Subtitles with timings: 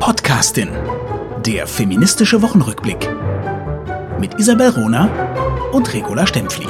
[0.00, 0.70] Podcastin.
[1.44, 3.06] Der feministische Wochenrückblick.
[4.18, 6.66] Mit Isabel Rona und Regula Stempfli.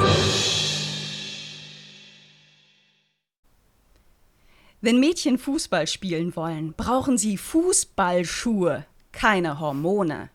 [4.81, 10.29] Wenn Mädchen Fußball spielen wollen, brauchen sie Fußballschuhe, keine Hormone.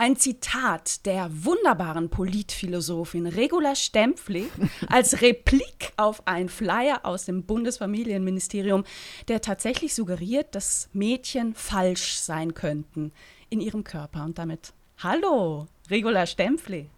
[0.00, 4.48] Ein Zitat der wunderbaren Politphilosophin Regula Stempfli
[4.88, 8.84] als Replik auf einen Flyer aus dem Bundesfamilienministerium,
[9.26, 13.10] der tatsächlich suggeriert, dass Mädchen falsch sein könnten
[13.50, 14.24] in ihrem Körper.
[14.24, 16.90] Und damit Hallo, Regula Stempfli.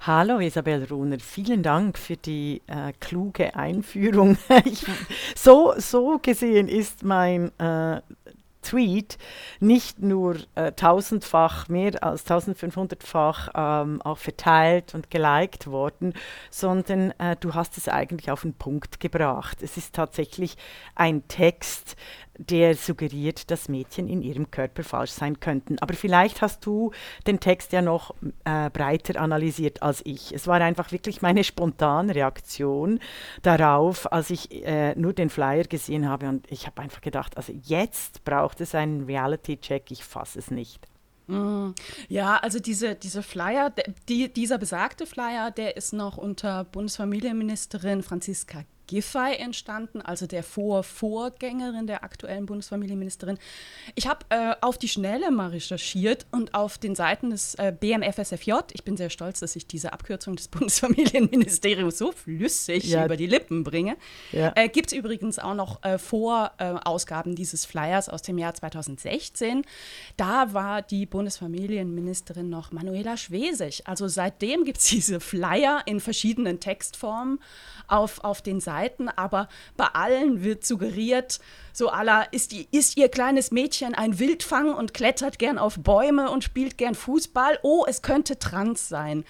[0.00, 4.38] Hallo Isabel Runer, vielen Dank für die äh, kluge Einführung.
[4.64, 4.84] ich,
[5.34, 8.00] so, so gesehen ist mein äh,
[8.68, 9.16] Tweet
[9.60, 16.12] nicht nur äh, tausendfach, mehr als 1500-fach ähm, auch verteilt und geliked worden,
[16.50, 19.62] sondern äh, du hast es eigentlich auf den Punkt gebracht.
[19.62, 20.56] Es ist tatsächlich
[20.94, 21.96] ein Text,
[22.38, 25.78] der suggeriert, dass Mädchen in ihrem Körper falsch sein könnten.
[25.80, 26.92] Aber vielleicht hast du
[27.26, 30.32] den Text ja noch äh, breiter analysiert als ich.
[30.32, 33.00] Es war einfach wirklich meine spontane Reaktion
[33.42, 37.52] darauf, als ich äh, nur den Flyer gesehen habe und ich habe einfach gedacht, also
[37.64, 40.86] jetzt braucht es einen Reality-Check, ich fasse es nicht.
[41.26, 41.70] Mm,
[42.08, 43.72] ja, also diese, diese Flyer,
[44.08, 51.86] die, dieser besagte Flyer, der ist noch unter Bundesfamilienministerin Franziska Giffey entstanden, also der Vorvorgängerin
[51.86, 53.38] der aktuellen Bundesfamilienministerin.
[53.94, 58.52] Ich habe äh, auf die Schnelle mal recherchiert und auf den Seiten des äh, BMFSFJ,
[58.72, 63.04] ich bin sehr stolz, dass ich diese Abkürzung des Bundesfamilienministeriums so flüssig ja.
[63.04, 63.96] über die Lippen bringe,
[64.32, 64.52] ja.
[64.56, 69.62] äh, gibt es übrigens auch noch äh, Vorausgaben dieses Flyers aus dem Jahr 2016.
[70.16, 73.86] Da war die Bundesfamilienministerin noch Manuela Schwesig.
[73.86, 77.38] Also seitdem gibt es diese Flyer in verschiedenen Textformen
[77.88, 81.40] auf, auf den Seiten, aber bei allen wird suggeriert,
[81.72, 86.44] so aller ist, ist ihr kleines Mädchen ein Wildfang und klettert gern auf Bäume und
[86.44, 87.58] spielt gern Fußball.
[87.62, 89.24] Oh, es könnte trans sein.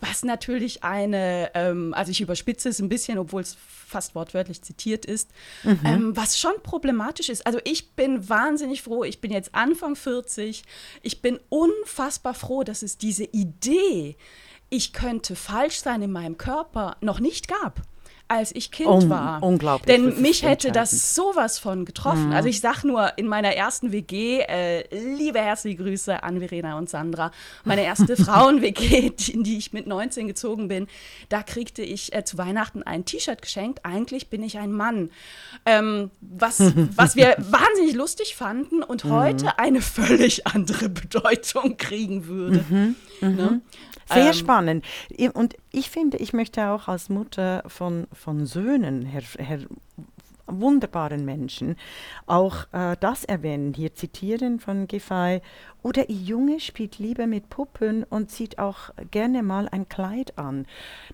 [0.00, 3.54] Was natürlich eine, ähm, also ich überspitze es ein bisschen, obwohl es
[3.86, 5.30] fast wortwörtlich zitiert ist,
[5.62, 5.80] mhm.
[5.84, 7.46] ähm, was schon problematisch ist.
[7.46, 10.62] Also ich bin wahnsinnig froh, ich bin jetzt Anfang 40,
[11.02, 14.16] ich bin unfassbar froh, dass es diese Idee,
[14.70, 17.82] ich könnte falsch sein in meinem Körper, noch nicht gab
[18.30, 19.42] als ich Kind Un war.
[19.42, 19.86] Unglaublich.
[19.86, 22.28] Denn mich hätte das sowas von getroffen.
[22.28, 22.32] Mhm.
[22.32, 24.84] Also ich sag nur, in meiner ersten WG, äh,
[25.16, 27.32] liebe herzliche Grüße an Verena und Sandra,
[27.64, 30.86] meine erste Frauen-WG, in die ich mit 19 gezogen bin,
[31.28, 33.80] da kriegte ich äh, zu Weihnachten ein T-Shirt geschenkt.
[33.84, 35.10] Eigentlich bin ich ein Mann.
[35.66, 36.60] Ähm, was,
[36.96, 39.10] was wir wahnsinnig lustig fanden und mhm.
[39.10, 42.64] heute eine völlig andere Bedeutung kriegen würde.
[42.68, 42.96] Mhm.
[43.20, 43.28] Ne?
[43.28, 43.62] Mhm.
[44.12, 44.84] Sehr ähm, spannend.
[45.34, 49.60] Und ich finde, ich möchte auch als Mutter von, von Söhnen, Herr, Herr
[50.46, 51.76] wunderbaren Menschen
[52.26, 55.40] auch äh, das erwähnen, hier zitieren von Giffey,
[55.82, 60.66] oder ihr Junge spielt lieber mit Puppen und zieht auch gerne mal ein Kleid an.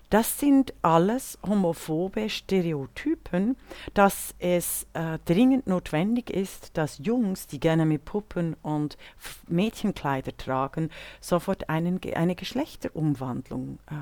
[0.09, 3.55] Das sind alles homophobe Stereotypen,
[3.93, 8.97] dass es äh, dringend notwendig ist, dass Jungs, die gerne mit Puppen und
[9.47, 10.89] Mädchenkleider tragen,
[11.21, 13.93] sofort einen, eine Geschlechterumwandlung äh,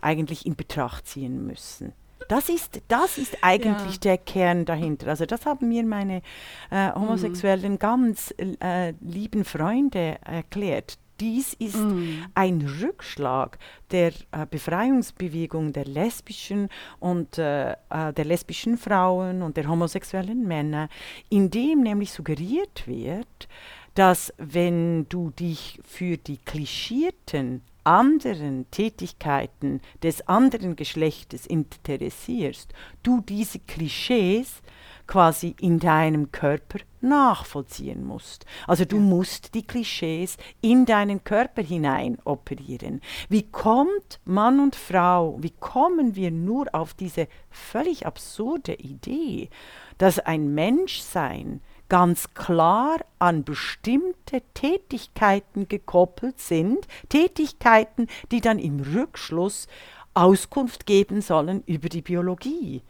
[0.00, 1.92] eigentlich in Betracht ziehen müssen.
[2.26, 4.00] Das ist, das ist eigentlich ja.
[4.00, 5.08] der Kern dahinter.
[5.08, 6.22] Also das haben mir meine
[6.70, 7.78] äh, homosexuellen mhm.
[7.78, 10.98] ganz äh, lieben Freunde erklärt.
[11.20, 12.26] Dies ist mm.
[12.34, 13.58] ein Rückschlag
[13.90, 16.68] der äh, Befreiungsbewegung der lesbischen
[17.00, 20.88] und äh, äh, der lesbischen Frauen und der homosexuellen Männer,
[21.28, 23.48] in dem nämlich suggeriert wird,
[23.94, 33.60] dass wenn du dich für die klischierten anderen Tätigkeiten des anderen Geschlechtes interessierst, du diese
[33.60, 34.60] Klischees
[35.06, 38.44] quasi in deinem Körper nachvollziehen musst.
[38.66, 39.02] Also du ja.
[39.02, 43.00] musst die Klischees in deinen Körper hinein operieren.
[43.30, 49.48] Wie kommt Mann und Frau, wie kommen wir nur auf diese völlig absurde Idee,
[49.96, 59.68] dass ein Menschsein ganz klar an bestimmte Tätigkeiten gekoppelt sind, Tätigkeiten, die dann im Rückschluss
[60.14, 62.82] Auskunft geben sollen über die Biologie.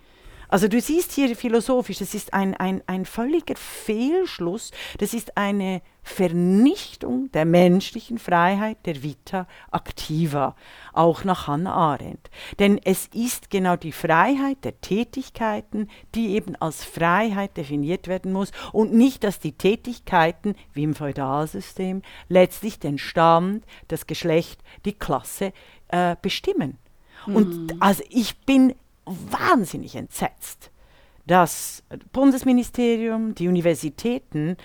[0.49, 5.83] Also du siehst hier philosophisch, das ist ein, ein, ein völliger Fehlschluss, das ist eine
[6.03, 10.57] Vernichtung der menschlichen Freiheit, der Vita Activa,
[10.95, 12.31] auch nach Hannah Arendt.
[12.59, 18.53] Denn es ist genau die Freiheit der Tätigkeiten, die eben als Freiheit definiert werden muss
[18.73, 25.53] und nicht, dass die Tätigkeiten, wie im Feudalsystem, letztlich den Stand, das Geschlecht, die Klasse
[25.89, 26.79] äh, bestimmen.
[27.27, 27.37] Mhm.
[27.37, 28.75] Und also ich bin
[29.31, 30.71] wahnsinnig entsetzt,
[31.27, 34.57] dass das Bundesministerium, die Universitäten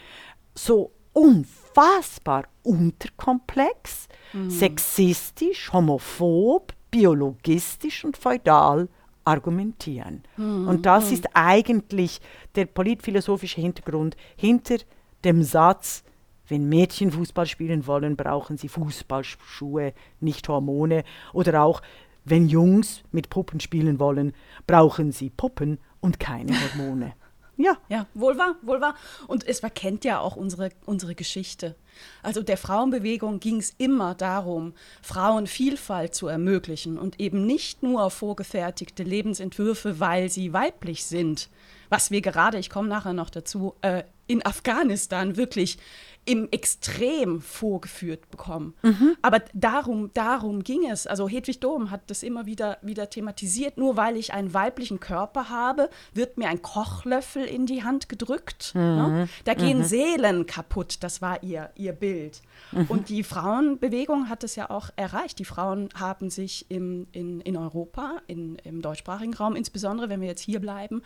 [0.55, 4.49] so unfassbar unterkomplex, mhm.
[4.49, 8.87] sexistisch, homophob, biologistisch und feudal
[9.25, 10.23] argumentieren.
[10.37, 10.67] Mhm.
[10.67, 11.13] Und das mhm.
[11.13, 12.21] ist eigentlich
[12.55, 14.77] der politphilosophische Hintergrund hinter
[15.23, 16.03] dem Satz,
[16.47, 21.03] wenn Mädchen Fußball spielen wollen, brauchen sie Fußballschuhe, nicht Hormone.
[21.31, 21.81] Oder auch,
[22.25, 24.33] wenn Jungs mit Puppen spielen wollen,
[24.67, 27.13] brauchen sie Puppen und keine Hormone.
[27.55, 27.77] Ja.
[27.87, 28.95] Ja, wohl wahr, wohl wahr.
[29.27, 31.75] Und es verkennt ja auch unsere, unsere Geschichte.
[32.23, 34.73] Also der Frauenbewegung ging es immer darum,
[35.03, 41.49] Frauen Vielfalt zu ermöglichen und eben nicht nur vorgefertigte Lebensentwürfe, weil sie weiblich sind,
[41.89, 45.77] was wir gerade, ich komme nachher noch dazu, äh, in Afghanistan wirklich
[46.25, 48.73] im Extrem vorgeführt bekommen.
[48.81, 49.17] Mhm.
[49.21, 51.05] Aber darum, darum ging es.
[51.05, 53.77] Also Hedwig Dohm hat das immer wieder, wieder thematisiert.
[53.77, 58.71] Nur weil ich einen weiblichen Körper habe, wird mir ein Kochlöffel in die Hand gedrückt.
[58.73, 58.81] Mhm.
[58.81, 59.29] Ne?
[59.43, 59.83] Da gehen mhm.
[59.83, 60.97] Seelen kaputt.
[61.01, 62.41] Das war ihr, ihr Bild.
[62.71, 62.85] Mhm.
[62.87, 65.39] Und die Frauenbewegung hat es ja auch erreicht.
[65.39, 70.27] Die Frauen haben sich im, in, in Europa, in, im deutschsprachigen Raum, insbesondere wenn wir
[70.29, 71.01] jetzt hier bleiben,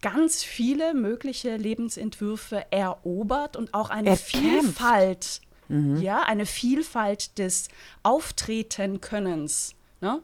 [0.00, 4.30] ganz viele mögliche Lebensentwürfe erobert und auch eine Erkämpft.
[4.30, 6.00] Vielfalt, mhm.
[6.00, 7.68] ja, eine Vielfalt des
[8.02, 9.74] Auftretenkönnens.
[10.00, 10.22] Ne?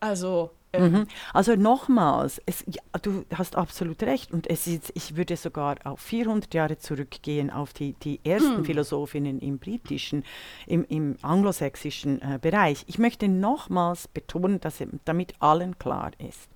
[0.00, 1.06] Also ähm, mhm.
[1.32, 6.00] Also nochmals, es, ja, du hast absolut recht und es ist, ich würde sogar auf
[6.00, 8.64] 400 Jahre zurückgehen, auf die, die ersten hm.
[8.64, 10.24] Philosophinnen im britischen,
[10.66, 12.84] im, im anglosächsischen äh, Bereich.
[12.86, 16.48] Ich möchte nochmals betonen, dass damit allen klar ist,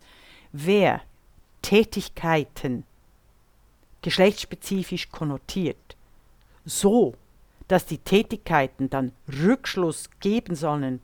[0.53, 1.01] wer
[1.65, 2.85] Tätigkeiten
[4.03, 5.97] geschlechtsspezifisch konnotiert,
[6.67, 7.15] so
[7.69, 9.13] dass die Tätigkeiten dann
[9.43, 11.01] Rückschluss geben sollen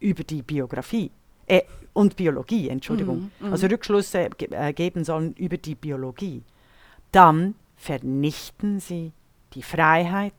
[0.00, 1.12] über die Biografie
[1.46, 1.62] äh,
[1.92, 3.52] und Biologie, Entschuldigung, mm, mm.
[3.52, 6.42] also Rückschlüsse äh, geben sollen über die Biologie,
[7.12, 9.12] dann vernichten sie
[9.54, 10.34] die Freiheit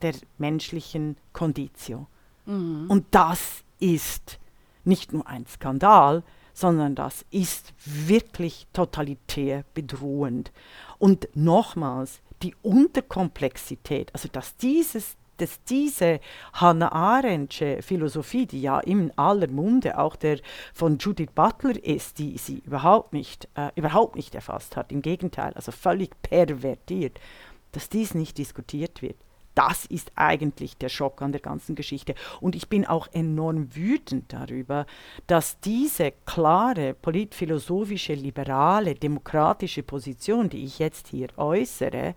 [0.00, 2.06] der menschlichen Konditio.
[2.46, 2.86] Mm.
[2.88, 4.38] Und das ist
[4.84, 6.22] nicht nur ein Skandal,
[6.52, 10.52] sondern das ist wirklich totalitär bedrohend.
[10.98, 16.20] Und nochmals, die Unterkomplexität, also dass dieses dass diese
[16.52, 20.38] Hannah Arendtsche Philosophie, die ja in aller Munde auch der
[20.74, 25.54] von Judith Butler ist, die sie überhaupt nicht, äh, überhaupt nicht erfasst hat, im Gegenteil,
[25.54, 27.18] also völlig pervertiert,
[27.72, 29.16] dass dies nicht diskutiert wird
[29.54, 32.14] das ist eigentlich der Schock an der ganzen Geschichte.
[32.40, 34.86] Und ich bin auch enorm wütend darüber,
[35.26, 42.14] dass diese klare politphilosophische, liberale, demokratische Position, die ich jetzt hier äußere,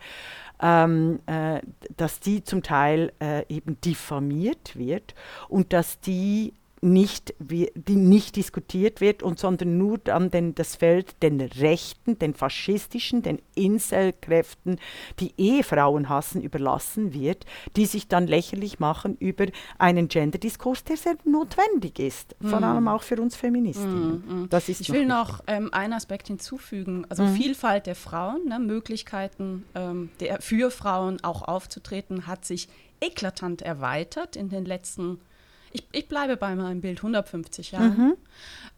[0.62, 1.62] ähm, äh,
[1.98, 5.16] dass die zum Teil äh, eben diffamiert wird
[5.50, 6.54] und dass die
[6.84, 12.34] nicht, die nicht diskutiert wird und sondern nur dann den, das Feld den Rechten, den
[12.34, 14.80] faschistischen, den Inselkräften,
[15.20, 17.46] die Ehefrauen hassen, überlassen wird,
[17.76, 19.46] die sich dann lächerlich machen über
[19.78, 22.48] einen Genderdiskurs, der sehr notwendig ist, mm.
[22.48, 22.66] vor mhm.
[22.66, 24.24] allem auch für uns Feministinnen.
[24.26, 24.50] Mm, mm.
[24.50, 27.36] Das ist ich will noch ähm, einen Aspekt hinzufügen, also mhm.
[27.36, 32.68] Vielfalt der Frauen, ne, Möglichkeiten ähm, der, für Frauen auch aufzutreten, hat sich
[33.00, 35.33] eklatant erweitert in den letzten Jahren
[35.74, 37.90] ich, ich bleibe bei meinem Bild 150 Jahre.
[37.90, 38.18] Mhm.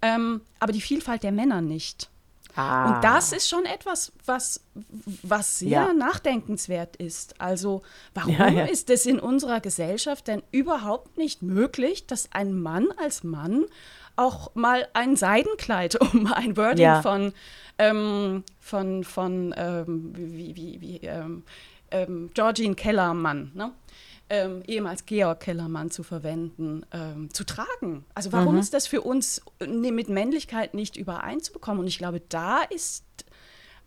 [0.02, 2.10] Ähm, aber die Vielfalt der Männer nicht.
[2.56, 2.96] Ah.
[2.96, 4.62] Und das ist schon etwas, was,
[5.24, 5.94] was sehr ja.
[5.94, 7.40] nachdenkenswert ist.
[7.42, 7.82] Also
[8.14, 8.66] warum ja, ja.
[8.66, 13.66] ist es in unserer Gesellschaft denn überhaupt nicht möglich, dass ein Mann als Mann
[14.16, 17.34] auch mal ein Seidenkleid, um ein Wording von,
[17.78, 21.44] ähm, von, von ähm, wie, wie, wie ähm,
[21.92, 23.72] ähm Georgine Kellermann, ne?
[24.30, 28.06] Ähm, ehemals Georg Kellermann zu verwenden, ähm, zu tragen.
[28.14, 28.62] Also warum mhm.
[28.62, 31.82] ist das für uns ne, mit Männlichkeit nicht übereinzubekommen?
[31.82, 33.06] Und ich glaube, da ist,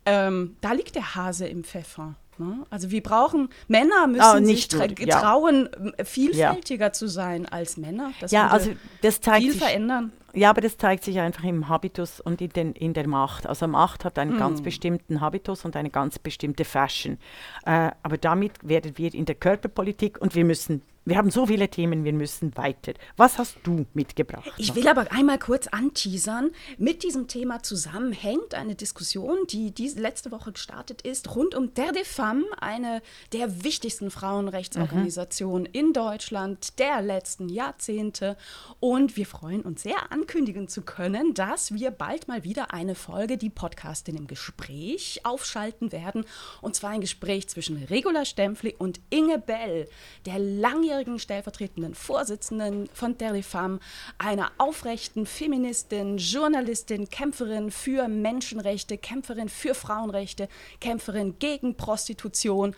[0.05, 2.15] ähm, da liegt der Hase im Pfeffer.
[2.39, 2.65] Ne?
[2.69, 5.19] Also wir brauchen, Männer müssen oh, sich tra ja.
[5.19, 5.69] trauen,
[6.03, 6.93] vielfältiger ja.
[6.93, 8.11] zu sein als Männer.
[8.19, 10.11] Das ja, also das zeigt viel sich, verändern.
[10.33, 13.47] Ja, aber das zeigt sich einfach im Habitus und in, den, in der Macht.
[13.47, 14.39] Also Macht hat einen mm.
[14.39, 17.17] ganz bestimmten Habitus und eine ganz bestimmte Fashion.
[17.65, 21.67] Äh, aber damit werden wir in der Körperpolitik und wir müssen wir haben so viele
[21.69, 22.93] Themen, wir müssen weiter.
[23.17, 24.51] Was hast du mitgebracht?
[24.57, 26.51] Ich will aber einmal kurz anteasern.
[26.77, 31.93] Mit diesem Thema zusammenhängt eine Diskussion, die diese letzte Woche gestartet ist, rund um Terre
[31.93, 33.01] des Femmes, eine
[33.33, 35.73] der wichtigsten Frauenrechtsorganisationen mhm.
[35.73, 38.37] in Deutschland der letzten Jahrzehnte.
[38.79, 43.37] Und wir freuen uns sehr, ankündigen zu können, dass wir bald mal wieder eine Folge,
[43.37, 46.25] die Podcastin im Gespräch, aufschalten werden.
[46.61, 49.89] Und zwar ein Gespräch zwischen Regula Stempfli und Inge Bell,
[50.27, 53.79] der langjährige langjährigen stellvertretenden Vorsitzenden von Terre Femme,
[54.17, 60.49] einer aufrechten Feministin, Journalistin, Kämpferin für Menschenrechte, Kämpferin für Frauenrechte,
[60.81, 62.75] Kämpferin gegen Prostitution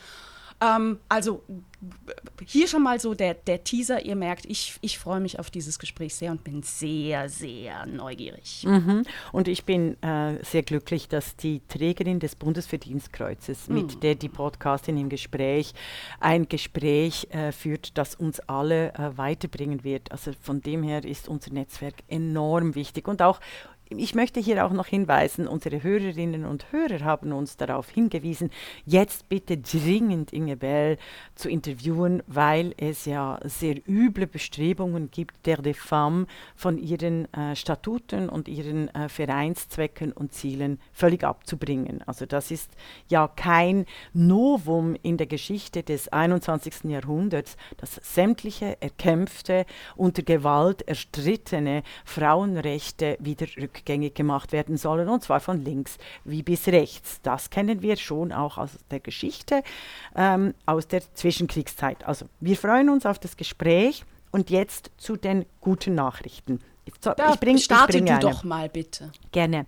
[0.61, 1.43] Ähm, also
[2.45, 4.05] hier schon mal so der, der Teaser.
[4.05, 8.63] Ihr merkt, ich, ich freue mich auf dieses Gespräch sehr und bin sehr, sehr neugierig.
[8.67, 9.03] Mhm.
[9.31, 13.75] Und ich bin äh, sehr glücklich, dass die Trägerin des Bundesverdienstkreuzes, mhm.
[13.75, 15.73] mit der die Podcastin im Gespräch
[16.19, 20.11] ein Gespräch äh, führt, das uns alle äh, weiterbringen wird.
[20.11, 23.39] Also von dem her ist unser Netzwerk enorm wichtig und auch
[23.98, 28.50] ich möchte hier auch noch hinweisen, unsere Hörerinnen und Hörer haben uns darauf hingewiesen,
[28.86, 30.98] jetzt bitte dringend Inge Bell
[31.36, 37.55] zu interviewen, weil es ja sehr üble Bestrebungen gibt, der de Femme von ihren äh,
[37.55, 42.01] Statuten und ihren äh, Vereinszwecken und Zielen völlig abzubringen.
[42.05, 42.71] Also das ist
[43.10, 46.86] ja kein Novum in der Geschichte des 21.
[46.86, 55.23] Jahrhunderts, dass sämtliche erkämpfte, unter Gewalt erstrittene Frauenrechte wieder rückgängig rückgängig gemacht werden sollen, und
[55.23, 57.19] zwar von links wie bis rechts.
[57.23, 59.63] Das kennen wir schon auch aus der Geschichte,
[60.15, 62.05] ähm, aus der Zwischenkriegszeit.
[62.05, 66.59] Also wir freuen uns auf das Gespräch und jetzt zu den guten Nachrichten.
[67.00, 69.11] So, da ich bring, starte ich bring du doch mal bitte.
[69.31, 69.65] Gerne.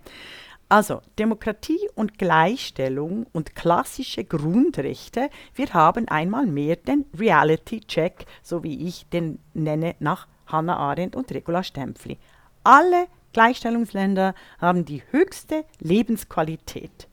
[0.68, 5.28] Also Demokratie und Gleichstellung und klassische Grundrechte.
[5.54, 11.30] Wir haben einmal mehr den Reality-Check, so wie ich den nenne, nach Hannah Arendt und
[11.30, 12.18] Regula Stempfli.
[12.64, 17.08] Alle Gleichstellungsländer haben die höchste Lebensqualität,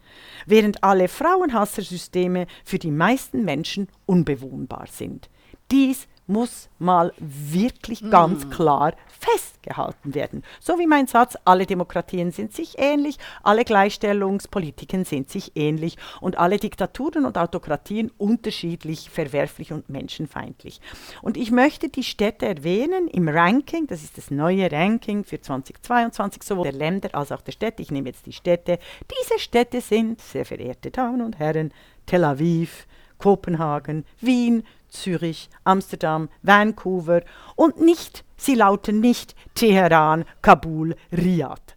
[0.46, 5.30] während alle Frauenhassersysteme für die meisten Menschen unbewohnbar sind.
[5.70, 8.50] Dies muss mal wirklich ganz mm.
[8.50, 10.44] klar festgehalten werden.
[10.60, 16.40] So wie mein Satz, alle Demokratien sind sich ähnlich, alle Gleichstellungspolitiken sind sich ähnlich und
[16.40, 20.82] alle Diktaturen und Autokratien unterschiedlich, verwerflich und menschenfeindlich.
[21.22, 26.44] Und ich möchte die Städte erwähnen im Ranking, das ist das neue Ranking für 2022,
[26.44, 27.82] sowohl der Länder als auch der Städte.
[27.84, 28.80] Ich nehme jetzt die Städte.
[29.22, 31.74] Diese Städte sind, sehr verehrte Damen und Herren,
[32.06, 37.22] Tel Aviv, Kopenhagen, Wien, Zürich, Amsterdam, Vancouver
[37.56, 41.76] und nicht, sie lauten nicht Teheran, Kabul, Riyadh.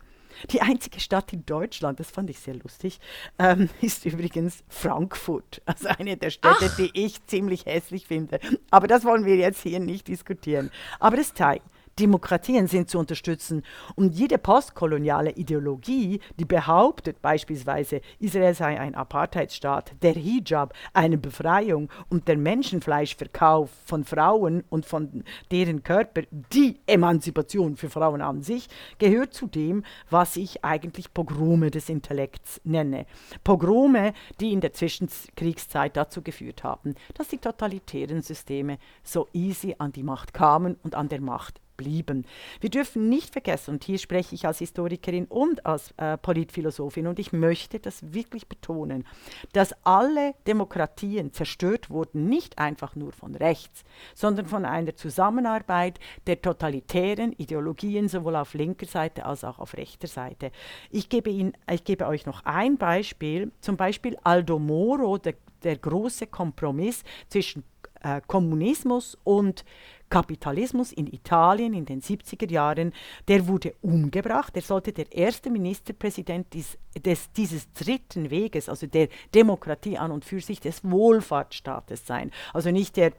[0.51, 3.01] Die einzige Stadt in Deutschland, das fand ich sehr lustig,
[3.39, 5.63] ähm, ist übrigens Frankfurt.
[5.65, 6.77] Also eine der Städte, Ach.
[6.77, 8.41] die ich ziemlich hässlich finde.
[8.71, 10.71] Aber das wollen wir jetzt hier nicht diskutieren.
[11.01, 11.67] Aber es zeigt,
[11.99, 13.63] Demokratien sind zu unterstützen.
[13.95, 21.89] Und jede postkoloniale Ideologie, die behauptet beispielsweise, Israel sei ein Apartheidsstaat, der Hijab eine Befreiung
[22.09, 26.23] und der Menschenfleischverkauf von Frauen und von deren Körper
[26.53, 32.61] die Emanzipation für Frauen an sich, gehört zu dem, was ich eigentlich Pogrome des Intellekts
[32.65, 33.07] nenne.
[33.45, 39.93] Pogrome, die in der Zwischenkriegszeit dazu geführt haben, dass die totalitären Systeme so easy an
[39.93, 42.27] die Macht kamen und an der Macht blieben.
[42.61, 47.19] Wir dürfen nicht vergessen, und hier spreche ich als Historikerin und als äh, Politphilosophin, und
[47.19, 49.05] ich möchte das wirklich betonen,
[49.53, 56.41] dass alle Demokratien zerstört wurden, nicht einfach nur von rechts, sondern von einer Zusammenarbeit der
[56.41, 60.51] totalitären Ideologien, sowohl auf linker Seite als auch auf rechter Seite.
[60.91, 65.77] Ich gebe, Ihnen, ich gebe euch noch ein Beispiel, zum Beispiel Aldo Moro, der, der
[65.77, 67.65] große Kompromiss zwischen
[68.05, 69.65] äh, Kommunismus und
[70.11, 72.93] Kapitalismus in Italien in den 70er Jahren,
[73.27, 74.55] der wurde umgebracht.
[74.55, 80.25] Er sollte der erste Ministerpräsident des, des, dieses dritten Weges, also der Demokratie an und
[80.25, 82.31] für sich des Wohlfahrtsstaates sein.
[82.53, 83.13] Also nicht der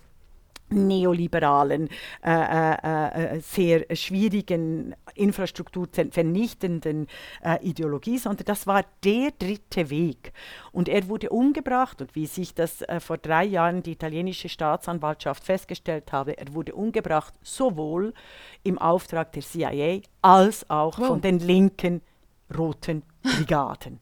[0.70, 1.90] neoliberalen,
[2.24, 7.08] äh, äh, äh, sehr schwierigen, Infrastruktur vernichtenden
[7.44, 10.34] äh, Ideologie, sondern das war der dritte Weg.
[10.72, 15.44] Und er wurde umgebracht und wie sich das äh, vor drei Jahren die italienische Staatsanwaltschaft
[15.44, 18.14] festgestellt habe, er wurde umgebracht sowohl
[18.64, 21.08] im Auftrag der CIA als auch wow.
[21.08, 22.02] von den linken
[22.56, 24.00] Roten Brigaden.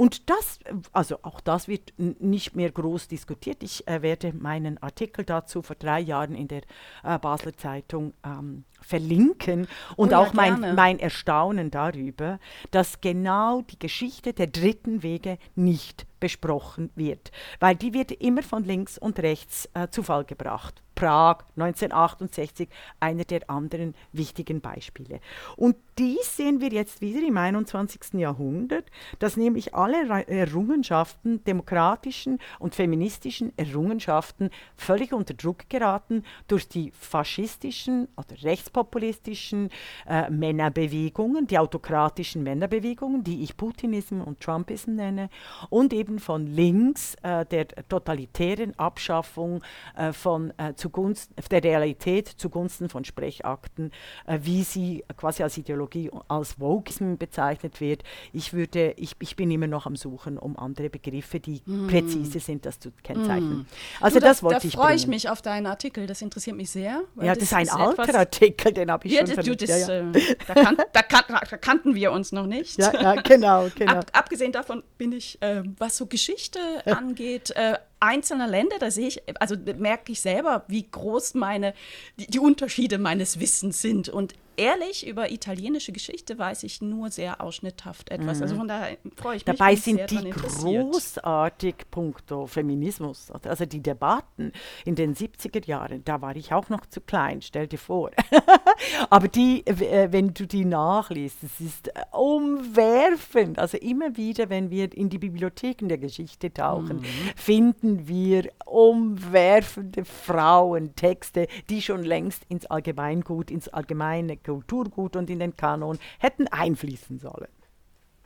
[0.00, 0.58] Und das,
[0.92, 3.62] also auch das wird nicht mehr groß diskutiert.
[3.62, 6.62] Ich äh, werde meinen Artikel dazu vor drei Jahren in der
[7.04, 12.38] äh, Basler Zeitung ähm, verlinken und oh, auch mein, mein Erstaunen darüber,
[12.70, 18.64] dass genau die Geschichte der dritten Wege nicht besprochen wird, weil die wird immer von
[18.64, 20.82] links und rechts äh, zu Fall gebracht.
[21.00, 22.68] Prag 1968,
[23.00, 25.20] einer der anderen wichtigen Beispiele.
[25.56, 28.20] Und dies sehen wir jetzt wieder im 21.
[28.20, 28.84] Jahrhundert,
[29.18, 38.08] dass nämlich alle Errungenschaften, demokratischen und feministischen Errungenschaften völlig unter Druck geraten durch die faschistischen
[38.18, 38.36] oder
[38.70, 39.70] rechtspopulistischen
[40.06, 45.28] äh, Männerbewegungen, die autokratischen Männerbewegungen, die ich Putinism und Trumpism nenne,
[45.68, 49.62] und eben von links äh, der totalitären Abschaffung
[49.96, 53.92] äh, von äh, zu zugunsten der Realität zugunsten von Sprechakten,
[54.26, 58.02] äh, wie sie quasi als Ideologie als Wokeism bezeichnet wird.
[58.32, 61.86] Ich würde, ich, ich bin immer noch am Suchen um andere Begriffe, die mm.
[61.86, 63.58] präzise sind, das zu kennzeichnen.
[63.58, 63.66] Mm.
[64.00, 64.74] Also du, das da, wollte da ich.
[64.74, 66.06] Da freue ich mich auf deinen Artikel.
[66.06, 67.02] Das interessiert mich sehr.
[67.16, 69.56] Ja, das, das ist ein alter Artikel, den habe ich ja, schon.
[69.56, 70.10] Das, ja, ja.
[70.10, 72.78] Äh, da, kan da, kan da, kannten wir uns noch nicht.
[72.78, 73.94] Ja, ja genau, genau.
[73.94, 79.08] Ab, abgesehen davon bin ich, äh, was so Geschichte angeht, äh, einzelner Länder, da sehe
[79.08, 81.74] ich, also merke ich selber, wie groß meine,
[82.18, 84.08] die, die Unterschiede meines Wissens sind.
[84.08, 88.38] Und ehrlich, über italienische Geschichte weiß ich nur sehr ausschnitthaft etwas.
[88.38, 88.42] Mhm.
[88.42, 89.56] Also von daher freue ich mich.
[89.56, 93.30] Dabei sind die großartig puncto Feminismus.
[93.30, 94.52] Also die Debatten
[94.84, 98.10] in den 70er Jahren, da war ich auch noch zu klein, stell dir vor.
[99.10, 103.58] Aber die, äh, wenn du die nachliest, es ist äh, umwerfend.
[103.58, 107.04] Also immer wieder, wenn wir in die Bibliotheken der Geschichte tauchen, mhm.
[107.34, 115.56] finden wir umwerfende Frauentexte, die schon längst ins Allgemeingut, ins allgemeine Kulturgut und in den
[115.56, 117.48] Kanon hätten einfließen sollen.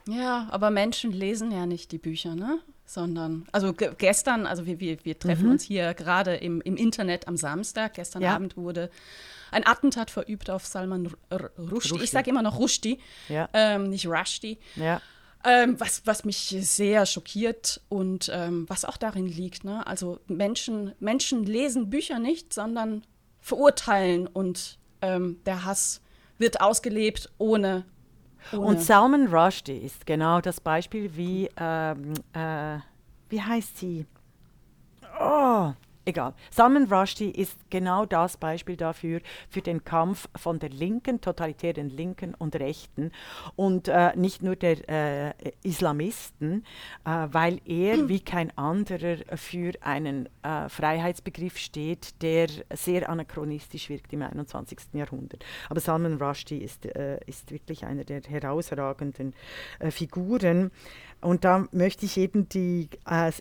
[0.07, 2.59] Ja, aber Menschen lesen ja nicht die Bücher, ne?
[2.85, 5.53] Sondern, also gestern, also wir, wir, wir treffen mhm.
[5.53, 7.95] uns hier gerade im, im Internet am Samstag.
[7.95, 8.35] Gestern ja.
[8.35, 8.91] Abend wurde
[9.51, 11.71] ein Attentat verübt auf Salman Rushdie.
[11.71, 12.03] Rushdie.
[12.03, 13.49] Ich sage immer noch Rushdie, ja.
[13.53, 14.59] ähm, nicht Rushdie.
[14.75, 15.01] Ja.
[15.47, 19.63] Ähm, was, was mich sehr schockiert und ähm, was auch darin liegt.
[19.63, 19.85] Ne?
[19.85, 23.03] Also Menschen, Menschen lesen Bücher nicht, sondern
[23.41, 26.01] verurteilen und ähm, der Hass
[26.39, 27.85] wird ausgelebt ohne,
[28.51, 28.65] ohne.
[28.65, 32.79] Und Salman Rushdie ist genau das Beispiel, wie, ähm, äh,
[33.29, 34.05] wie heißt sie?
[35.19, 35.73] Oh,
[36.05, 36.33] egal.
[36.51, 42.35] Salman Rushdie ist genau das Beispiel dafür, für den Kampf von der Linken, totalitären Linken
[42.35, 43.11] und Rechten
[43.55, 45.33] und äh, nicht nur der äh,
[45.63, 46.63] Islamisten,
[47.05, 54.13] äh, weil er wie kein anderer für einen äh, Freiheitsbegriff steht, der sehr anachronistisch wirkt
[54.13, 54.79] im 21.
[54.93, 55.43] Jahrhundert.
[55.69, 59.33] Aber Salman Rushdie ist, äh, ist wirklich eine der herausragenden
[59.79, 60.71] äh, Figuren.
[61.21, 62.89] Und da möchte ich eben die,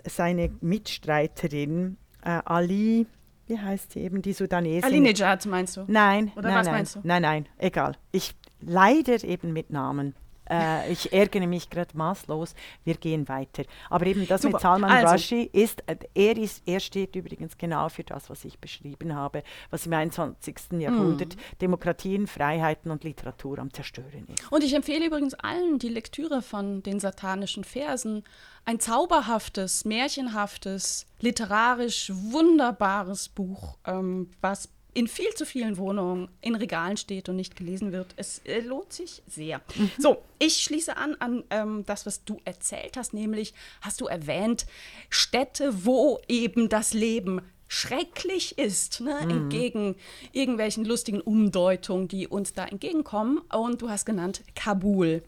[0.07, 3.07] seine Mitstreiterin äh, Ali,
[3.47, 4.85] wie heißt sie eben, die Sudanesin?
[4.85, 5.85] Ali Nejad meinst du?
[5.87, 7.01] Nein, Oder nein, was nein, meinst du?
[7.03, 7.97] Nein, nein, egal.
[8.11, 10.15] Ich leider eben mit Namen.
[10.49, 12.55] Äh, ich ärgere mich gerade maßlos.
[12.85, 13.65] Wir gehen weiter.
[13.91, 14.55] Aber eben das Super.
[14.55, 15.13] mit Salman also.
[15.15, 19.43] Rushdie ist, äh, er ist, er steht übrigens genau für das, was ich beschrieben habe,
[19.71, 20.73] was im 21.
[20.73, 21.59] Jahrhundert mm.
[21.61, 24.53] Demokratien, Freiheiten und Literatur am Zerstören ist.
[24.53, 28.25] Und ich empfehle übrigens allen die Lektüre von den satanischen Versen.
[28.67, 36.97] Ein zauberhaftes, märchenhaftes, literarisch wunderbares Buch, ähm, was in viel zu vielen Wohnungen in Regalen
[36.97, 38.15] steht und nicht gelesen wird.
[38.17, 39.61] Es äh, lohnt sich sehr.
[39.75, 39.91] Mhm.
[39.99, 44.67] So, ich schließe an an ähm, das, was du erzählt hast, nämlich hast du erwähnt,
[45.11, 49.21] Städte, wo eben das Leben schrecklich ist, ne?
[49.25, 49.31] Mhm.
[49.31, 49.97] entgegen
[50.33, 53.39] irgendwelchen lustigen Umdeutungen, die uns da entgegenkommen.
[53.53, 55.23] Und du hast genannt Kabul.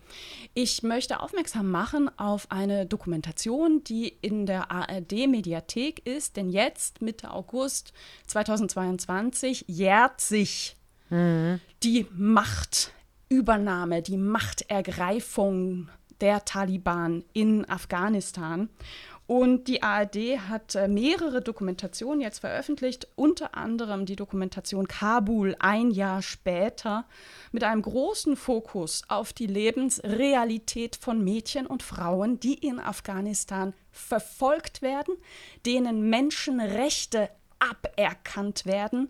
[0.54, 7.30] Ich möchte aufmerksam machen auf eine Dokumentation, die in der ARD-Mediathek ist, denn jetzt, Mitte
[7.30, 7.92] August
[8.26, 10.76] 2022, jährt sich
[11.10, 11.60] mhm.
[11.82, 15.88] die Machtübernahme, die Machtergreifung
[16.20, 18.68] der Taliban in Afghanistan.
[19.26, 25.90] Und die ARD hat äh, mehrere Dokumentationen jetzt veröffentlicht, unter anderem die Dokumentation Kabul ein
[25.90, 27.06] Jahr später,
[27.50, 34.80] mit einem großen Fokus auf die Lebensrealität von Mädchen und Frauen, die in Afghanistan verfolgt
[34.80, 35.16] werden,
[35.64, 39.08] denen Menschenrechte aberkannt werden,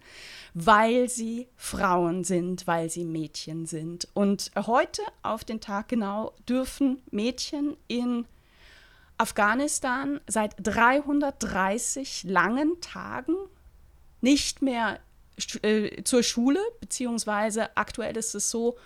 [0.54, 4.08] weil sie Frauen sind, weil sie Mädchen sind.
[4.14, 8.26] Und heute, auf den Tag genau, dürfen Mädchen in
[9.18, 13.34] Afghanistan seit 330 langen Tagen
[14.20, 15.00] nicht mehr
[15.62, 18.76] äh, zur Schule, beziehungsweise aktuell ist es so,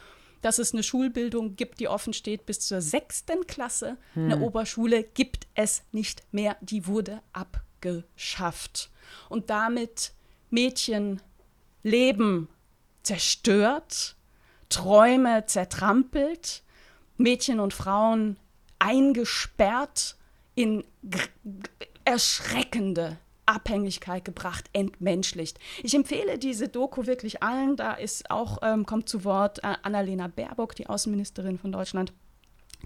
[0.42, 3.98] dass es eine Schulbildung gibt, die offen steht bis zur sechsten Klasse.
[4.14, 4.24] Hm.
[4.24, 8.90] Eine Oberschule gibt es nicht mehr, die wurde abgeschafft.
[9.28, 10.12] Und damit
[10.48, 11.20] Mädchen
[11.82, 12.48] Leben
[13.02, 14.16] zerstört,
[14.68, 16.62] Träume zertrampelt,
[17.16, 18.38] Mädchen und Frauen
[18.78, 20.16] eingesperrt
[20.60, 20.84] in
[22.04, 25.58] erschreckende Abhängigkeit gebracht, entmenschlicht.
[25.82, 27.76] Ich empfehle diese Doku wirklich allen.
[27.76, 32.12] Da ist auch, ähm, kommt zu Wort äh, Annalena Baerbock, die Außenministerin von Deutschland,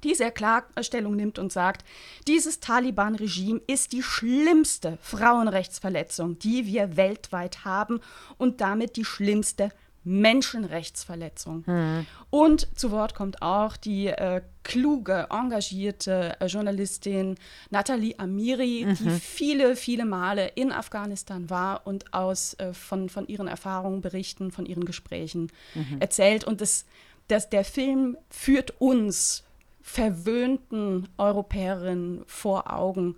[0.04, 1.84] die sehr klar Stellung nimmt und sagt,
[2.28, 8.00] dieses Taliban-Regime ist die schlimmste Frauenrechtsverletzung, die wir weltweit haben
[8.38, 9.70] und damit die schlimmste
[10.04, 11.64] Menschenrechtsverletzung.
[11.66, 12.06] Mhm.
[12.30, 17.36] Und zu Wort kommt auch die äh, kluge, engagierte äh, Journalistin
[17.70, 18.94] Nathalie Amiri, mhm.
[18.96, 24.50] die viele, viele Male in Afghanistan war und aus, äh, von, von ihren Erfahrungen berichten,
[24.50, 26.00] von ihren Gesprächen mhm.
[26.00, 26.44] erzählt.
[26.44, 26.84] Und das,
[27.28, 29.44] das, der Film führt uns
[29.82, 33.16] verwöhnten Europäerinnen vor Augen,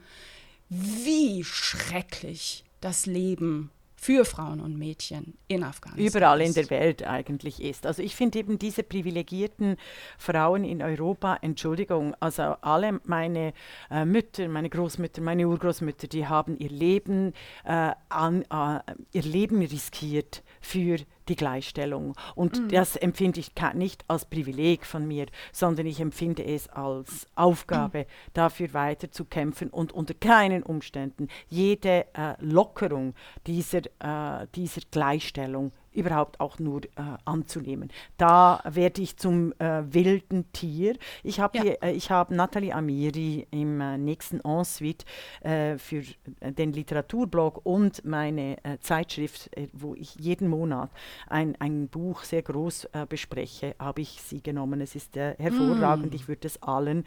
[0.69, 3.71] wie schrecklich das Leben
[4.07, 6.07] für Frauen und Mädchen in Afghanistan.
[6.07, 7.87] Überall in der Welt eigentlich ist.
[7.87, 9.77] Also ich finde eben diese privilegierten
[10.17, 13.53] Frauen in Europa, Entschuldigung, also alle meine
[13.91, 17.33] äh, Mütter, meine Großmütter, meine Urgroßmütter, die haben ihr Leben,
[17.65, 18.79] äh, an, äh,
[19.11, 22.15] ihr Leben riskiert für die Gleichstellung.
[22.35, 22.69] Und mhm.
[22.69, 28.05] das empfinde ich nicht als Privileg von mir, sondern ich empfinde es als Aufgabe, mhm.
[28.35, 33.15] dafür weiterzukämpfen und unter keinen Umständen jede äh, Lockerung
[33.47, 36.89] dieser, äh, dieser Gleichstellung überhaupt auch nur äh,
[37.25, 37.91] anzunehmen.
[38.17, 40.97] Da werde ich zum äh, wilden Tier.
[41.23, 41.65] Ich habe ja.
[41.81, 45.05] äh, hab Nathalie Amiri im äh, nächsten Ensuite
[45.41, 46.03] äh, für
[46.41, 50.91] den Literaturblog und meine äh, Zeitschrift, wo ich jeden Monat
[51.29, 54.81] ein, ein Buch sehr groß bespreche, habe ich sie genommen.
[54.81, 56.13] Es ist hervorragend.
[56.13, 56.17] Mm.
[56.17, 57.05] Ich würde es allen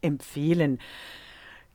[0.00, 0.78] empfehlen.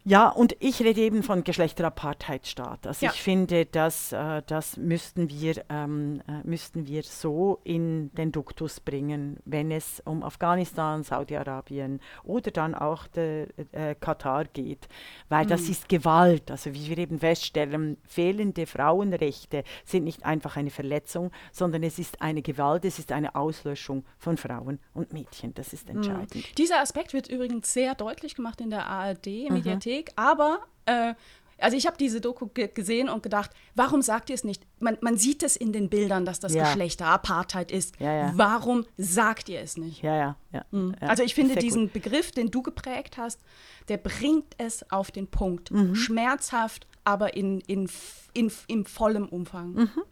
[0.10, 2.88] Ja, und ich rede eben von Geschlechterapartheitsstaat.
[2.88, 3.12] Also ja.
[3.12, 8.80] ich finde, dass, äh, das müssten wir, ähm, äh, müssten wir so in den Duktus
[8.80, 14.88] bringen, wenn es um Afghanistan, Saudi-Arabien oder dann auch de, äh, Katar geht.
[15.28, 15.50] Weil mhm.
[15.50, 16.52] das ist Gewalt.
[16.52, 22.22] Also wie wir eben feststellen, fehlende Frauenrechte sind nicht einfach eine Verletzung, sondern es ist
[22.22, 25.54] eine Gewalt, es ist eine Auslöschung von Frauen und Mädchen.
[25.54, 25.98] Das ist mhm.
[25.98, 26.36] entscheidend.
[26.36, 26.56] Mhm.
[26.58, 29.97] Dieser Aspekt wird übrigens sehr deutlich gemacht in der ARD-Mediathek.
[29.98, 31.14] Weg, aber äh,
[31.60, 34.64] also ich habe diese Doku gesehen und gedacht, warum sagt ihr es nicht?
[34.80, 36.66] Man, man sieht es in den Bildern, dass das ja.
[36.66, 38.00] Geschlechterapartheit ist.
[38.00, 38.32] Ja, ja.
[38.36, 40.04] Warum sagt ihr es nicht?
[40.04, 40.96] Ja, ja, mhm.
[41.00, 41.94] Also ich finde diesen gut.
[41.94, 43.40] Begriff, den du geprägt hast,
[43.88, 45.72] der bringt es auf den Punkt.
[45.72, 45.96] Mhm.
[45.96, 47.90] Schmerzhaft, aber in, in,
[48.34, 49.74] in, in vollem Umfang.
[49.74, 50.04] Mhm.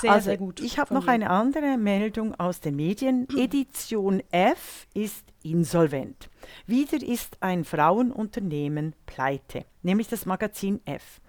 [0.00, 0.60] Sehr, also, sehr gut.
[0.60, 3.26] Ich habe noch eine andere Meldung aus den Medien.
[3.36, 6.30] Edition F ist insolvent.
[6.66, 11.20] Wieder ist ein Frauenunternehmen pleite, nämlich das Magazin F.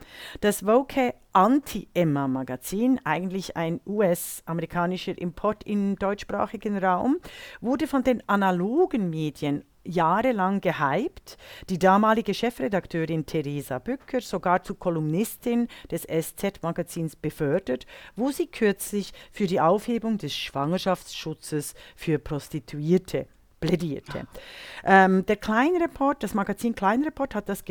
[0.41, 7.17] Das Vogue Anti-Emma Magazin, eigentlich ein US-amerikanischer Import im deutschsprachigen Raum,
[7.62, 11.38] wurde von den analogen Medien jahrelang gehypt.
[11.69, 17.86] Die damalige Chefredakteurin Theresa Bücker sogar zu Kolumnistin des SZ-Magazins befördert,
[18.32, 23.28] sie kürzlich für die Aufhebung des Schwangerschaftsschutzes für Prostituierte
[23.60, 24.28] plädierte.
[24.84, 27.63] Ähm, der Kleinreport, das Magazin Kleinreport hat das,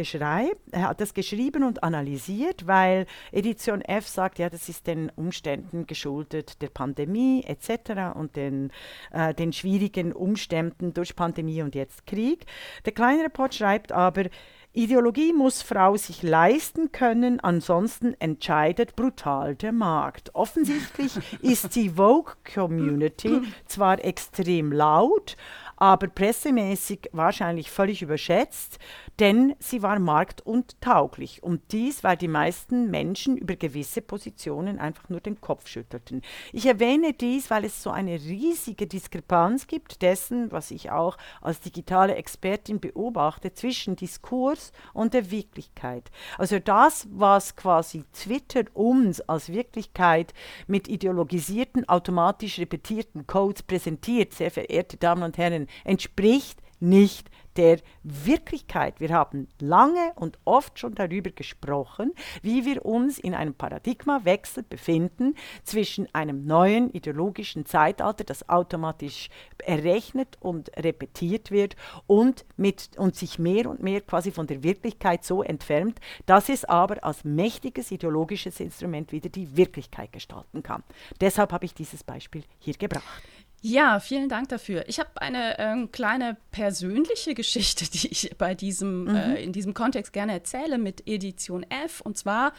[0.72, 6.60] hat das geschrieben und analysiert, weil Edition F sagt, ja, das ist den Umständen geschuldet
[6.62, 8.14] der Pandemie etc.
[8.14, 8.70] und den,
[9.12, 12.44] äh, den schwierigen Umständen durch Pandemie und jetzt Krieg.
[12.84, 14.24] Der Kleinreport schreibt aber,
[14.72, 20.34] Ideologie muss Frau sich leisten können, ansonsten entscheidet brutal der Markt.
[20.34, 25.36] Offensichtlich ist die Vogue-Community zwar extrem laut,
[25.76, 28.78] aber pressemäßig wahrscheinlich völlig überschätzt,
[29.18, 31.42] denn sie war markt- und tauglich.
[31.42, 36.22] Und dies, weil die meisten Menschen über gewisse Positionen einfach nur den Kopf schüttelten.
[36.52, 41.60] Ich erwähne dies, weil es so eine riesige Diskrepanz gibt dessen, was ich auch als
[41.60, 46.10] digitale Expertin beobachte, zwischen Diskurs und der Wirklichkeit.
[46.36, 50.32] Also das, was quasi Twitter uns als Wirklichkeit
[50.66, 59.00] mit ideologisierten, automatisch repetierten Codes präsentiert, sehr verehrte Damen und Herren, entspricht nicht der Wirklichkeit.
[59.00, 65.34] Wir haben lange und oft schon darüber gesprochen, wie wir uns in einem Paradigmawechsel befinden
[65.64, 69.28] zwischen einem neuen ideologischen Zeitalter, das automatisch
[69.64, 71.74] errechnet und repetiert wird
[72.06, 76.64] und, mit, und sich mehr und mehr quasi von der Wirklichkeit so entfernt, dass es
[76.64, 80.84] aber als mächtiges ideologisches Instrument wieder die Wirklichkeit gestalten kann.
[81.20, 83.22] Deshalb habe ich dieses Beispiel hier gebracht.
[83.60, 84.84] Ja, vielen Dank dafür.
[84.86, 89.16] Ich habe eine ähm, kleine persönliche Geschichte, die ich bei diesem, mhm.
[89.16, 92.00] äh, in diesem Kontext gerne erzähle mit Edition F.
[92.00, 92.52] Und zwar,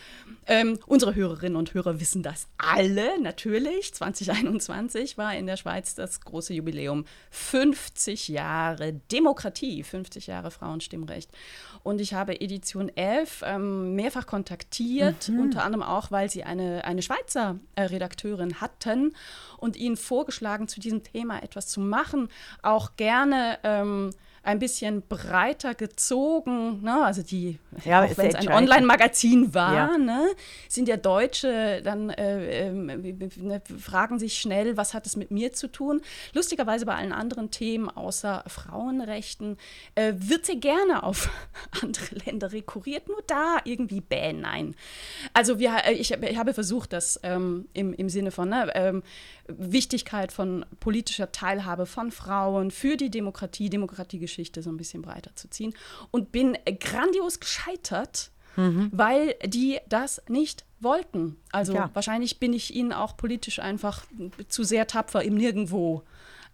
[0.45, 3.93] ähm, unsere Hörerinnen und Hörer wissen das alle natürlich.
[3.93, 7.05] 2021 war in der Schweiz das große Jubiläum.
[7.31, 11.31] 50 Jahre Demokratie, 50 Jahre Frauenstimmrecht.
[11.81, 15.39] Und ich habe Edition F ähm, mehrfach kontaktiert, mhm.
[15.39, 19.13] unter anderem auch, weil sie eine, eine Schweizer äh, Redakteurin hatten
[19.57, 22.29] und ihnen vorgeschlagen, zu diesem Thema etwas zu machen.
[22.61, 24.11] Auch gerne ähm,
[24.43, 27.03] ein bisschen breiter gezogen, ne?
[27.03, 29.97] also die, ja, auch wenn es ein Online-Magazin war, ja.
[29.97, 30.27] ne?
[30.67, 35.67] sind ja Deutsche, dann äh, äh, fragen sich schnell, was hat es mit mir zu
[35.67, 36.01] tun.
[36.33, 39.57] Lustigerweise bei allen anderen Themen außer Frauenrechten
[39.95, 41.29] äh, wird sie gerne auf
[41.81, 44.75] andere Länder rekurriert, nur da irgendwie bäh, nein.
[45.33, 49.03] Also wir, äh, ich, ich habe versucht, das ähm, im, im Sinne von ne, ähm,
[49.47, 53.69] Wichtigkeit von politischer Teilhabe von Frauen für die Demokratie,
[54.29, 55.73] Demokratiegeschichte so ein bisschen breiter zu ziehen
[56.11, 58.89] und bin grandios gescheitert, mhm.
[58.91, 61.37] weil die das nicht wollten.
[61.51, 61.89] Also ja.
[61.93, 64.05] wahrscheinlich bin ich ihnen auch politisch einfach
[64.47, 66.03] zu sehr tapfer im Nirgendwo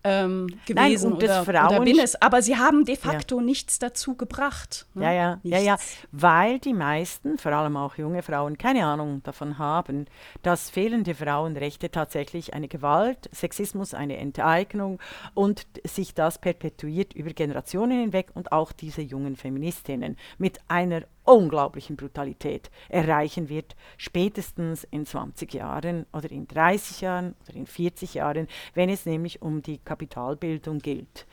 [0.06, 2.22] ähm, gewesen Nein, oder, oder, bin es.
[2.22, 3.44] Aber sie haben de facto ja.
[3.44, 4.86] nichts dazu gebracht.
[4.94, 5.04] Ne?
[5.04, 5.78] Ja, ja, ja, ja,
[6.12, 10.06] weil die meisten, vor allem auch junge Frauen, keine Ahnung davon haben,
[10.44, 15.00] dass fehlende Frauenrechte tatsächlich eine Gewalt, Sexismus, eine Enteignung
[15.34, 21.96] und sich das perpetuiert über Generationen hinweg und auch diese jungen Feministinnen mit einer unglaublichen
[21.96, 28.48] Brutalität erreichen wird, spätestens in 20 Jahren oder in 30 Jahren oder in 40 Jahren,
[28.74, 31.26] wenn es nämlich um die Kapitalbildung geht.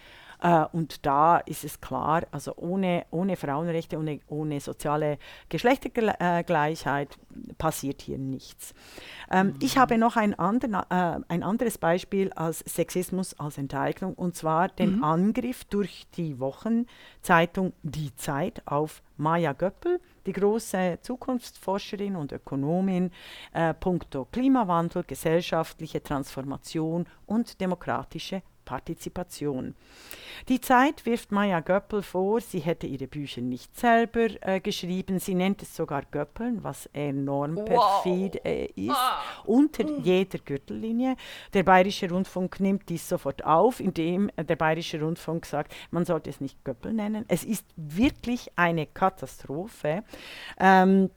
[0.43, 7.17] Äh, und da ist es klar, also ohne, ohne Frauenrechte, ohne, ohne soziale Geschlechtergleichheit
[7.59, 8.75] passiert hier nichts.
[9.31, 9.55] Ähm, mhm.
[9.61, 14.69] Ich habe noch ein, andern, äh, ein anderes Beispiel als Sexismus als Enteignung, und zwar
[14.69, 15.05] den mhm.
[15.05, 23.13] Angriff durch die Wochenzeitung Die Zeit auf Maya Göppel, die große Zukunftsforscherin und Ökonomin,
[23.53, 29.75] äh, puncto Klimawandel, gesellschaftliche Transformation und demokratische Partizipation.
[30.49, 35.19] Die Zeit wirft Maya Göppel vor, sie hätte ihre Bücher nicht selber äh, geschrieben.
[35.19, 37.67] Sie nennt es sogar Göppeln, was enorm wow.
[37.67, 39.21] perfid äh, ist, ah.
[39.45, 40.01] unter mm.
[40.03, 41.17] jeder Gürtellinie.
[41.53, 46.31] Der Bayerische Rundfunk nimmt dies sofort auf, indem äh, der Bayerische Rundfunk sagt, man sollte
[46.31, 47.27] es nicht Göppel nennen.
[47.29, 50.03] Es ist wirklich eine Katastrophe.
[50.59, 51.11] Ähm,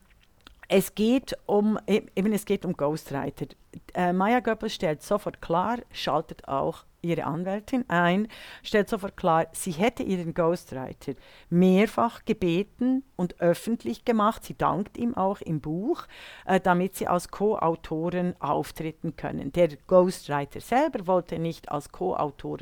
[0.68, 3.46] es geht um, e-, eben es geht um Ghostwriter.
[3.94, 8.28] Äh, Maya Göppel stellt sofort klar, schaltet auch ihre Anwältin ein,
[8.62, 11.12] stellt sofort klar, sie hätte ihren Ghostwriter
[11.50, 14.44] mehrfach gebeten und öffentlich gemacht.
[14.44, 16.06] Sie dankt ihm auch im Buch,
[16.44, 19.52] äh, damit sie als Co-Autoren auftreten können.
[19.52, 22.58] Der Ghostwriter selber wollte nicht als Co-Autor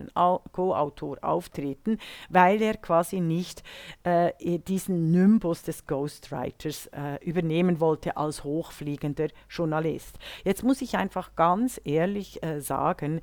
[0.52, 3.62] Co auftreten, weil er quasi nicht
[4.02, 10.18] äh, diesen Nimbus des Ghostwriters äh, übernehmen wollte als hochfliegender Journalist.
[10.44, 13.20] Jetzt muss ich einfach ganz ehrlich äh, sagen,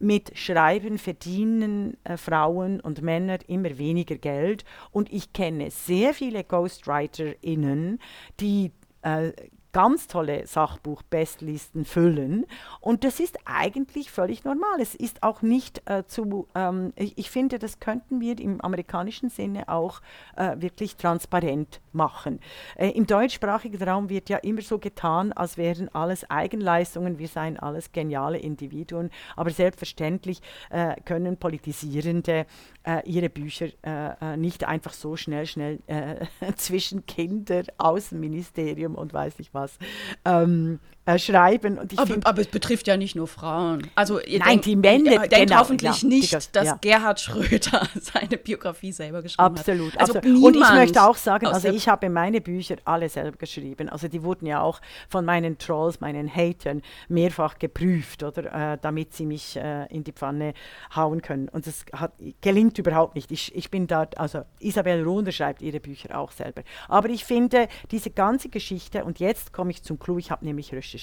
[0.00, 4.64] mit Schreiben verdienen äh, Frauen und Männer immer weniger Geld.
[4.90, 8.00] Und ich kenne sehr viele GhostwriterInnen,
[8.40, 9.32] die äh,
[9.72, 12.46] ganz tolle Sachbuch-Bestlisten füllen.
[12.80, 14.80] Und das ist eigentlich völlig normal.
[14.80, 19.28] Es ist auch nicht äh, zu, ähm, ich, ich, finde, das könnten wir im amerikanischen
[19.28, 20.00] Sinne auch
[20.36, 22.40] äh, wirklich transparent machen.
[22.76, 27.58] Äh, Im deutschsprachigen Raum wird ja immer so getan, als wären alles Eigenleistungen, wir seien
[27.58, 29.10] alles geniale Individuen.
[29.36, 32.46] Aber selbstverständlich äh, können Politisierende
[32.82, 35.78] äh, ihre Bücher äh, nicht einfach so schnell, schnell
[36.56, 39.78] zwischen Kinder, Außenministerium und weiß nicht was was.
[40.24, 40.80] Ähm,
[41.14, 41.78] äh, schreiben.
[41.78, 43.86] Und ich aber, find, aber, es betrifft ja nicht nur Frauen.
[43.94, 45.12] Also nein, denkt, die Männer.
[45.12, 46.78] Ihr denkt genau, hoffentlich ja, nicht, die, dass ja.
[46.80, 50.00] Gerhard Schröder seine Biografie selber geschrieben absolut, hat.
[50.00, 50.44] Also absolut.
[50.44, 53.88] Und ich möchte auch sagen, also ich habe meine Bücher alle selber geschrieben.
[53.88, 59.14] Also die wurden ja auch von meinen Trolls, meinen Hatern mehrfach geprüft, oder, äh, damit
[59.14, 60.54] sie mich äh, in die Pfanne
[60.94, 61.48] hauen können.
[61.48, 63.30] Und das hat, gelingt überhaupt nicht.
[63.30, 66.62] Ich, ich bin da, also Isabel Rohner schreibt ihre Bücher auch selber.
[66.88, 70.72] Aber ich finde diese ganze Geschichte, und jetzt komme ich zum Clou, ich habe nämlich
[70.72, 70.99] recherchiert.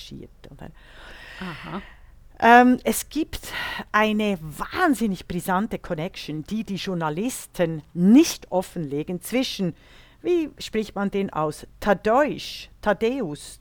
[1.40, 1.82] Aha.
[2.40, 3.52] Ähm, es gibt
[3.92, 9.74] eine wahnsinnig brisante Connection, die die Journalisten nicht offenlegen zwischen,
[10.22, 13.60] wie spricht man den aus, Tadeusz, Tadeusz.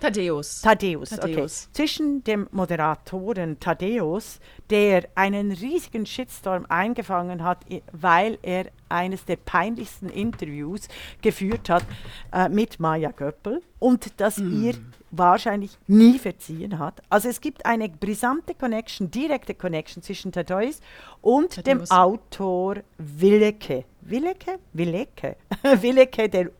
[0.00, 0.60] Tadeusz.
[0.60, 1.46] Tadeusz, okay.
[1.72, 4.38] Zwischen dem Moderatoren Tadeusz,
[4.68, 10.88] der einen riesigen Shitstorm eingefangen hat, weil er eines der peinlichsten Interviews
[11.22, 11.84] geführt hat
[12.32, 14.62] äh, mit Maya Göppel und das mm.
[14.62, 14.74] ihr
[15.10, 17.02] wahrscheinlich nie verziehen hat.
[17.08, 20.80] Also es gibt eine brisante Connection, direkte Connection zwischen Tadeusz
[21.20, 21.64] und Tadeusz.
[21.64, 23.84] dem Autor Willeke.
[24.02, 24.58] Willeke?
[24.72, 25.36] Willeke.
[25.80, 26.50] Willeke, der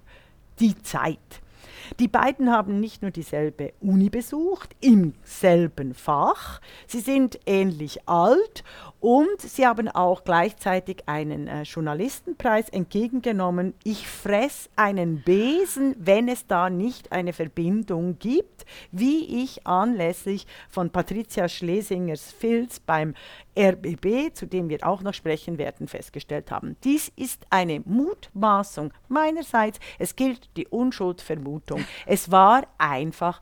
[0.59, 1.19] Die Zeit.
[1.99, 8.63] Die beiden haben nicht nur dieselbe Uni besucht, im selben Fach, sie sind ähnlich alt
[9.01, 13.75] und sie haben auch gleichzeitig einen äh, Journalistenpreis entgegengenommen.
[13.83, 20.91] Ich fress einen Besen, wenn es da nicht eine Verbindung gibt, wie ich anlässlich von
[20.91, 23.15] Patricia Schlesingers Filz beim
[23.59, 26.77] RBB, zu dem wir auch noch sprechen werden, festgestellt haben.
[26.85, 29.81] Dies ist eine Mutmaßung meinerseits.
[29.99, 31.85] Es gilt die Unschuldvermutung.
[32.05, 33.41] Es war einfach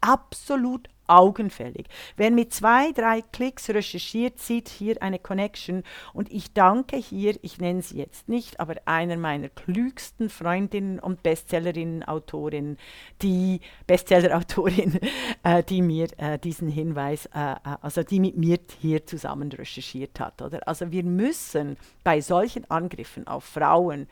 [0.00, 1.86] absolut augenfällig.
[2.16, 7.58] Wer mit zwei, drei Klicks recherchiert, sieht hier eine Connection und ich danke hier, ich
[7.58, 12.78] nenne sie jetzt nicht, aber einer meiner klügsten Freundinnen und Bestsellerinnen, Autorinnen,
[13.22, 15.00] die Bestsellerautorin,
[15.42, 20.20] äh, die mir äh, diesen Hinweis, äh, äh, also die mit mir hier zusammen recherchiert
[20.20, 20.42] hat.
[20.42, 20.66] Oder?
[20.68, 24.06] Also wir müssen bei solchen Angriffen auf Frauen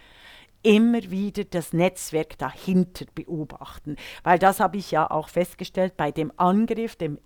[0.66, 3.94] immer wieder das Netzwerk dahinter beobachten.
[4.24, 7.18] Weil das habe ich ja auch festgestellt bei dem Angriff, dem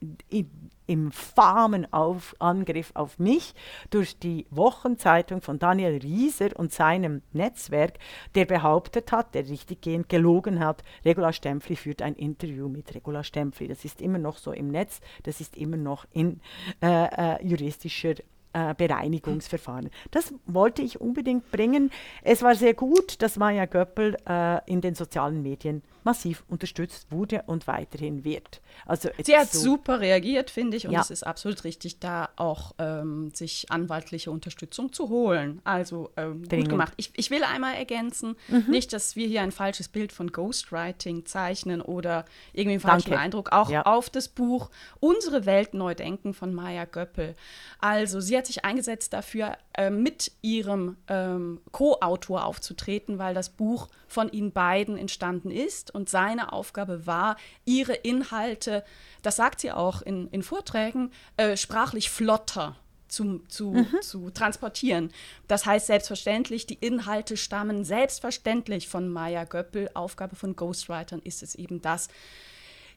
[0.87, 3.55] infamen auf Angriff auf mich
[3.88, 7.98] durch die Wochenzeitung von Daniel Rieser und seinem Netzwerk,
[8.35, 13.68] der behauptet hat, der richtiggehend gelogen hat, Regula Stempfli führt ein Interview mit Regula Stempfli.
[13.68, 16.40] Das ist immer noch so im Netz, das ist immer noch in
[16.83, 18.16] äh, äh, juristischer
[18.52, 19.90] äh, Bereinigungsverfahren.
[20.10, 21.90] Das wollte ich unbedingt bringen.
[22.22, 27.42] Es war sehr gut, dass Maya Göppel äh, in den sozialen Medien massiv unterstützt wurde
[27.46, 28.60] und weiterhin wird.
[28.86, 31.00] Also Sie hat so super reagiert, finde ich, und ja.
[31.00, 35.60] es ist absolut richtig, da auch ähm, sich anwaltliche Unterstützung zu holen.
[35.64, 36.92] Also ähm, gut gemacht.
[36.96, 38.66] Ich, ich, will einmal ergänzen, mhm.
[38.68, 43.24] nicht, dass wir hier ein falsches Bild von Ghostwriting zeichnen oder irgendwie einen falschen Danke.
[43.24, 43.82] Eindruck, auch ja.
[43.82, 47.34] auf das Buch Unsere Welt neu denken von Maya Göppel.
[47.78, 53.88] Also sie hat sich eingesetzt dafür, äh, mit ihrem ähm, Co-Autor aufzutreten, weil das Buch
[54.08, 58.85] von ihnen beiden entstanden ist und seine Aufgabe war, ihre Inhalte,
[59.22, 62.76] das sagt sie auch in, in Vorträgen, äh, sprachlich flotter
[63.11, 64.03] zu, zu, mhm.
[64.03, 65.12] zu transportieren.
[65.48, 69.90] Das heißt selbstverständlich, die Inhalte stammen selbstverständlich von Maya Göppel.
[69.94, 72.09] Aufgabe von Ghostwritern ist es eben das,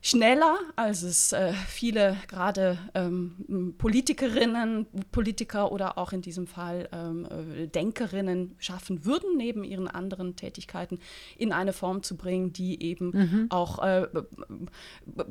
[0.05, 7.25] schneller, als es äh, viele gerade ähm, Politikerinnen, Politiker oder auch in diesem Fall ähm,
[7.25, 10.99] äh, Denkerinnen schaffen würden, neben ihren anderen Tätigkeiten
[11.37, 13.45] in eine Form zu bringen, die eben mhm.
[13.49, 14.07] auch äh,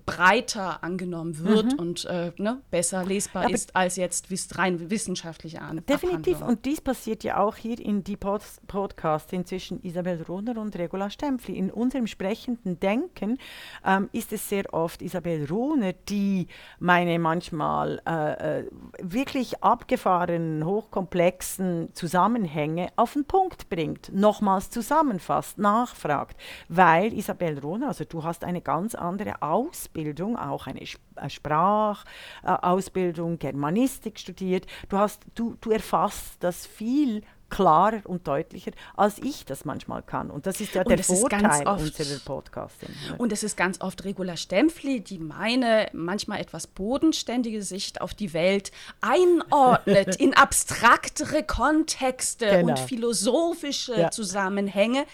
[0.07, 1.79] breiter angenommen wird mhm.
[1.79, 5.85] und äh, ne, besser lesbar Aber ist als jetzt rein wissenschaftliche Ahnung.
[5.85, 6.41] Definitiv.
[6.41, 11.11] Und dies passiert ja auch hier in die Pod Podcasts zwischen Isabel Rohner und Regula
[11.11, 11.59] Stempfli.
[11.59, 13.37] In unserem sprechenden Denken
[13.85, 16.47] ähm, ist es sehr sehr oft Isabel Ruhner, die
[16.79, 18.65] meine manchmal äh, äh,
[19.01, 26.37] wirklich abgefahrenen, hochkomplexen Zusammenhänge auf den Punkt bringt, nochmals zusammenfasst, nachfragt.
[26.69, 30.87] Weil Isabel Ruhner, also du hast eine ganz andere Ausbildung, auch eine äh,
[31.29, 34.67] Sprachausbildung, Germanistik studiert.
[34.89, 40.31] Du, hast, du, du erfasst das viel klarer und deutlicher, als ich das manchmal kann.
[40.31, 42.89] Und das ist ja der Vorteil unserer Podcasting.
[43.19, 48.33] Und es ist ganz oft Regula Stempfli, die meine manchmal etwas bodenständige Sicht auf die
[48.33, 52.71] Welt einordnet in abstraktere Kontexte genau.
[52.71, 54.11] und philosophische ja.
[54.11, 55.05] Zusammenhänge,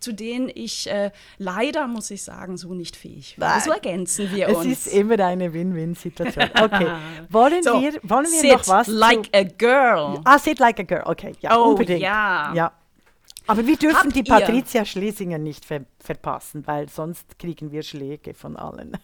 [0.00, 3.60] zu denen ich äh, leider, muss ich sagen, so nicht fähig war.
[3.60, 4.66] So ergänzen wir es uns.
[4.66, 6.50] Es ist immer eine Win-Win-Situation.
[6.60, 6.86] Okay,
[7.30, 10.20] wollen so, wir, wollen wir sit noch was like zu, a girl.
[10.24, 11.32] Ah, sit like a girl, okay.
[11.40, 12.00] Ja, oh, unbedingt.
[12.00, 12.52] Ja.
[12.54, 12.72] ja.
[13.48, 18.34] Aber wir dürfen Habt die Patricia Schlesinger nicht ver verpassen, weil sonst kriegen wir Schläge
[18.34, 18.96] von allen.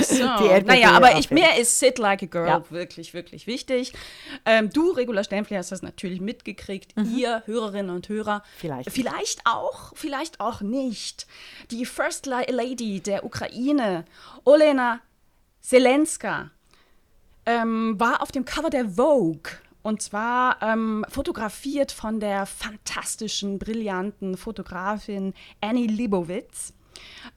[0.00, 0.24] So.
[0.66, 2.70] naja, aber ich, mir ist Sit Like a Girl ja.
[2.70, 3.92] wirklich, wirklich wichtig.
[4.44, 6.96] Ähm, du, Regula Stempfli, hast das natürlich mitgekriegt.
[6.96, 7.16] Mhm.
[7.16, 8.42] Ihr, Hörerinnen und Hörer.
[8.58, 8.90] Vielleicht.
[8.90, 11.26] Vielleicht auch, vielleicht auch nicht.
[11.70, 14.04] Die First Lady der Ukraine,
[14.44, 15.00] Olena
[15.60, 16.50] Zelenska,
[17.46, 19.50] ähm, war auf dem Cover der Vogue
[19.84, 26.72] und zwar ähm, fotografiert von der fantastischen, brillanten Fotografin Annie Libowitz.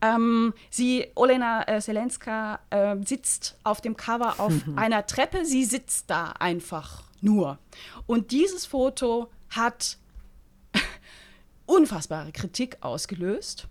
[0.02, 5.44] Ähm, sie, Olena äh, Selenska, äh, sitzt auf dem Cover auf einer Treppe.
[5.44, 7.60] Sie sitzt da einfach nur.
[8.06, 9.98] Und dieses Foto hat
[11.66, 13.68] unfassbare Kritik ausgelöst.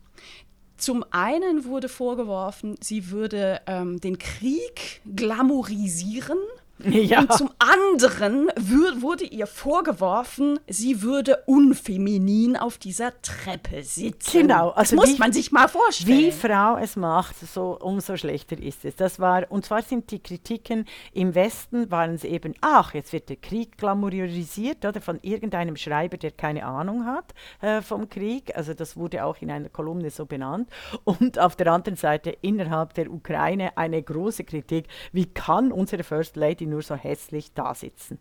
[0.76, 6.36] Zum einen wurde vorgeworfen, sie würde ähm, den Krieg glamourisieren
[6.78, 7.20] Ja.
[7.20, 14.42] Und zum anderen wurde ihr vorgeworfen, sie würde unfeminin auf dieser Treppe sitzen.
[14.42, 16.18] Genau, also das muss wie, man sich mal vorstellen.
[16.18, 18.96] Wie Frau es macht, so, umso schlechter ist es.
[18.96, 23.30] Das war, und zwar sind die Kritiken im Westen, waren es eben, ach, jetzt wird
[23.30, 28.54] der Krieg glamourisiert oder von irgendeinem Schreiber, der keine Ahnung hat äh, vom Krieg.
[28.54, 30.68] Also das wurde auch in einer Kolumne so benannt.
[31.04, 36.36] Und auf der anderen Seite innerhalb der Ukraine eine große Kritik, wie kann unsere First
[36.36, 38.18] Lady nur so hässlich da sitzen?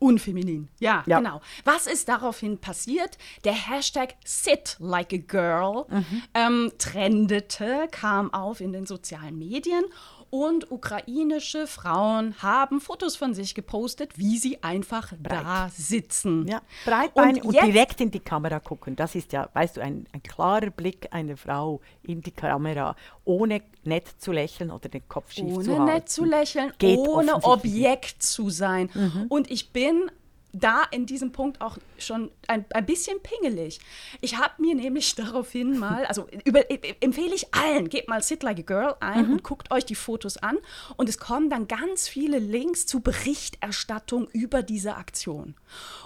[0.00, 0.68] Unfeminin.
[0.78, 1.42] Ja, ja, genau.
[1.64, 3.18] Was ist daraufhin passiert?
[3.44, 6.22] Der Hashtag Sit Like a Girl mhm.
[6.32, 9.84] ähm, trendete, kam auf in den sozialen Medien
[10.30, 15.42] und ukrainische Frauen haben Fotos von sich gepostet, wie sie einfach Breit.
[15.42, 16.46] da sitzen.
[16.46, 18.94] Ja, breitbeinig und, und direkt in die Kamera gucken.
[18.96, 23.62] Das ist ja, weißt du, ein, ein klarer Blick einer Frau in die Kamera, ohne
[23.82, 25.70] nett zu lächeln oder den Kopf schief zu halten.
[25.70, 28.88] Ohne nett zu lächeln, Geht ohne Objekt zu sein.
[28.94, 29.26] Mhm.
[29.28, 30.10] Und ich bin
[30.52, 33.80] da in diesem Punkt auch schon ein, ein bisschen pingelig.
[34.20, 38.42] Ich habe mir nämlich daraufhin mal, also über, äh, empfehle ich allen, gebt mal Sit
[38.42, 39.32] Like a Girl ein mhm.
[39.32, 40.58] und guckt euch die Fotos an.
[40.96, 45.54] Und es kommen dann ganz viele Links zu Berichterstattung über diese Aktion.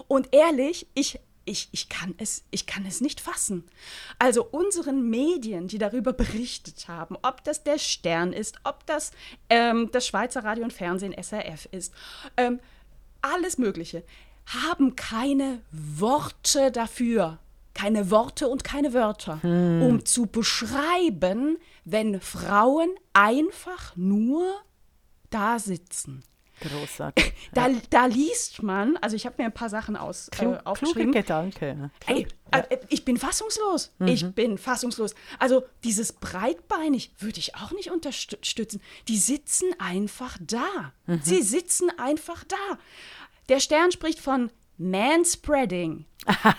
[0.09, 3.65] Und ehrlich, ich ich, ich, kann es, ich kann es nicht fassen.
[4.19, 9.13] Also unseren Medien, die darüber berichtet haben, ob das der Stern ist, ob das
[9.51, 11.93] ähm, das Schweizer Radio und Fernsehen SRF ist,
[12.37, 12.61] ähm,
[13.21, 14.05] alles Mögliche
[14.47, 17.39] haben keine Worte dafür,
[17.73, 19.83] keine Worte und keine Wörter, hm.
[19.83, 24.45] um zu beschreiben, wenn Frauen einfach nur
[25.31, 26.23] da sitzen.
[26.61, 27.33] Großartig.
[27.53, 27.79] Da, ja.
[27.91, 31.13] da liest man, also ich habe mir ein paar Sachen aus, äh, aufgeschrieben.
[31.13, 31.91] Kluge Gedanke.
[32.07, 33.93] Ey, äh, ich bin fassungslos.
[33.99, 34.09] Mhm.
[34.09, 35.15] Ich bin fassungslos.
[35.39, 38.81] Also dieses breitbeinig würde ich auch nicht unterstützen.
[39.07, 40.93] Die sitzen einfach da.
[41.07, 41.21] Mhm.
[41.23, 42.79] Sie sitzen einfach da.
[43.49, 46.07] Der Stern spricht von Manspreading.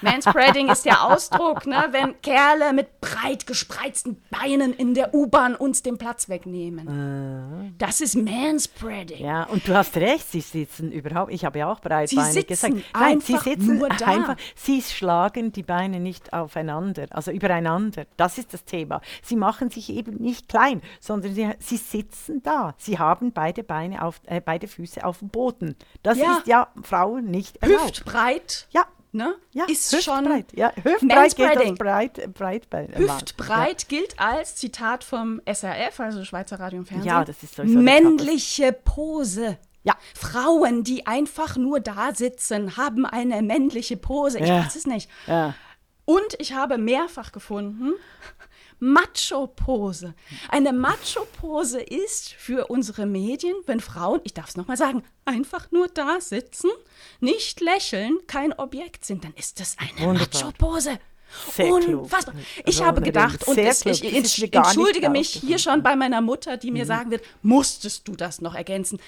[0.01, 5.83] Manspreading ist der Ausdruck, ne, wenn Kerle mit breit gespreizten Beinen in der U-Bahn uns
[5.83, 6.87] den Platz wegnehmen.
[6.87, 7.71] Uh.
[7.77, 9.23] Das ist Manspreading.
[9.23, 12.75] Ja, und du hast recht, sie sitzen überhaupt, ich habe ja auch breitbeinig gesagt.
[12.93, 14.05] Nein, sie sitzen nur da.
[14.05, 18.05] einfach, sie schlagen die Beine nicht aufeinander, also übereinander.
[18.17, 19.01] Das ist das Thema.
[19.21, 22.75] Sie machen sich eben nicht klein, sondern sie, sie sitzen da.
[22.77, 25.75] Sie haben beide Beine auf, äh, beide Füße auf dem Boden.
[26.03, 26.37] Das ja.
[26.37, 27.85] ist ja Frauen nicht erlaubt.
[27.85, 28.67] Hüftbreit.
[28.71, 28.85] Ja,
[29.15, 29.35] ne?
[29.51, 30.47] Ja, ist Hüftbreit.
[30.49, 33.87] schon ja, Hüftbreit gilt als breit, breit bei Hüftbreit ja.
[33.87, 37.07] gilt als Zitat vom SRF, also Schweizer Radio und Fernsehen.
[37.07, 39.57] Ja, das ist sowieso männliche Pose.
[39.83, 39.95] Ja.
[40.15, 44.39] Frauen, die einfach nur da sitzen, haben eine männliche Pose.
[44.39, 44.65] Ich ja.
[44.65, 45.09] weiß es nicht.
[45.27, 45.53] Ja.
[46.05, 47.93] Und ich habe mehrfach gefunden,
[48.85, 50.13] Macho-Pose.
[50.49, 55.87] Eine Macho-Pose ist für unsere Medien, wenn Frauen, ich darf es nochmal sagen, einfach nur
[55.87, 56.69] da sitzen,
[57.19, 60.99] nicht lächeln, kein Objekt sind, dann ist das eine Macho-Pose.
[61.57, 62.35] Unfassbar.
[62.35, 62.67] Klug.
[62.67, 66.69] Ich habe gedacht, und es, ich, ich entschuldige mich hier schon bei meiner Mutter, die
[66.69, 66.87] mir mhm.
[66.87, 68.99] sagen wird, musstest du das noch ergänzen?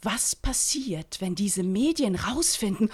[0.00, 2.90] Was passiert, wenn diese Medien rausfinden,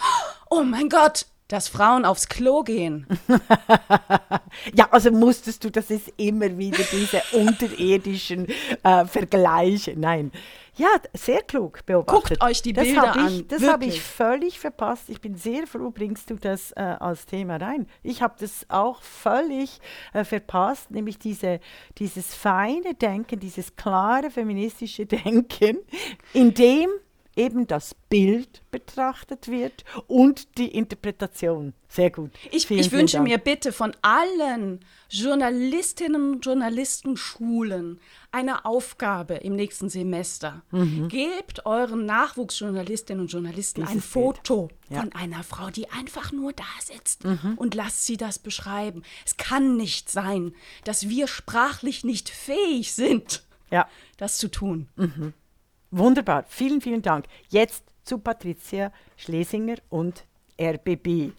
[0.51, 3.07] oh mein Gott, dass Frauen aufs Klo gehen.
[4.75, 8.47] ja, also musstest du, das ist immer wieder diese unterirdischen
[8.83, 9.95] äh, Vergleiche.
[9.97, 10.33] Nein.
[10.77, 12.41] Ja, sehr klug beobachtet.
[12.41, 13.45] Guckt euch die Bilder das ich, an.
[13.49, 15.09] Das habe ich völlig verpasst.
[15.09, 17.87] Ich bin sehr froh, bringst du das äh, als Thema rein.
[18.03, 19.79] Ich habe das auch völlig
[20.13, 21.61] äh, verpasst, nämlich diese,
[21.99, 25.79] dieses feine Denken, dieses klare feministische Denken,
[26.33, 26.89] in dem
[27.37, 31.75] eben das Bild betrachtet wird und die Interpretation.
[31.89, 32.33] Sehr gut.
[32.51, 33.29] Ich, vielen, ich vielen wünsche Dank.
[33.29, 38.01] mir bitte von allen Journalistinnen und Journalistenschulen
[38.33, 40.63] eine Aufgabe im nächsten Semester.
[40.73, 41.09] Mhm.
[41.09, 45.01] Gebt euren Nachwuchsjournalistinnen und Journalisten Dieses ein Foto ja.
[45.01, 47.55] von einer Frau, die einfach nur da sitzt mhm.
[47.57, 49.03] und lasst sie das beschreiben.
[49.25, 53.89] Es kann nicht sein, dass wir sprachlich nicht fähig sind, ja.
[54.17, 54.89] das zu tun.
[54.97, 55.33] Mhm.
[55.97, 57.27] Wunderbar, vielen, vielen Dank.
[57.51, 60.25] Jetzt zu Patricia Schlesinger und
[60.61, 61.31] RBB.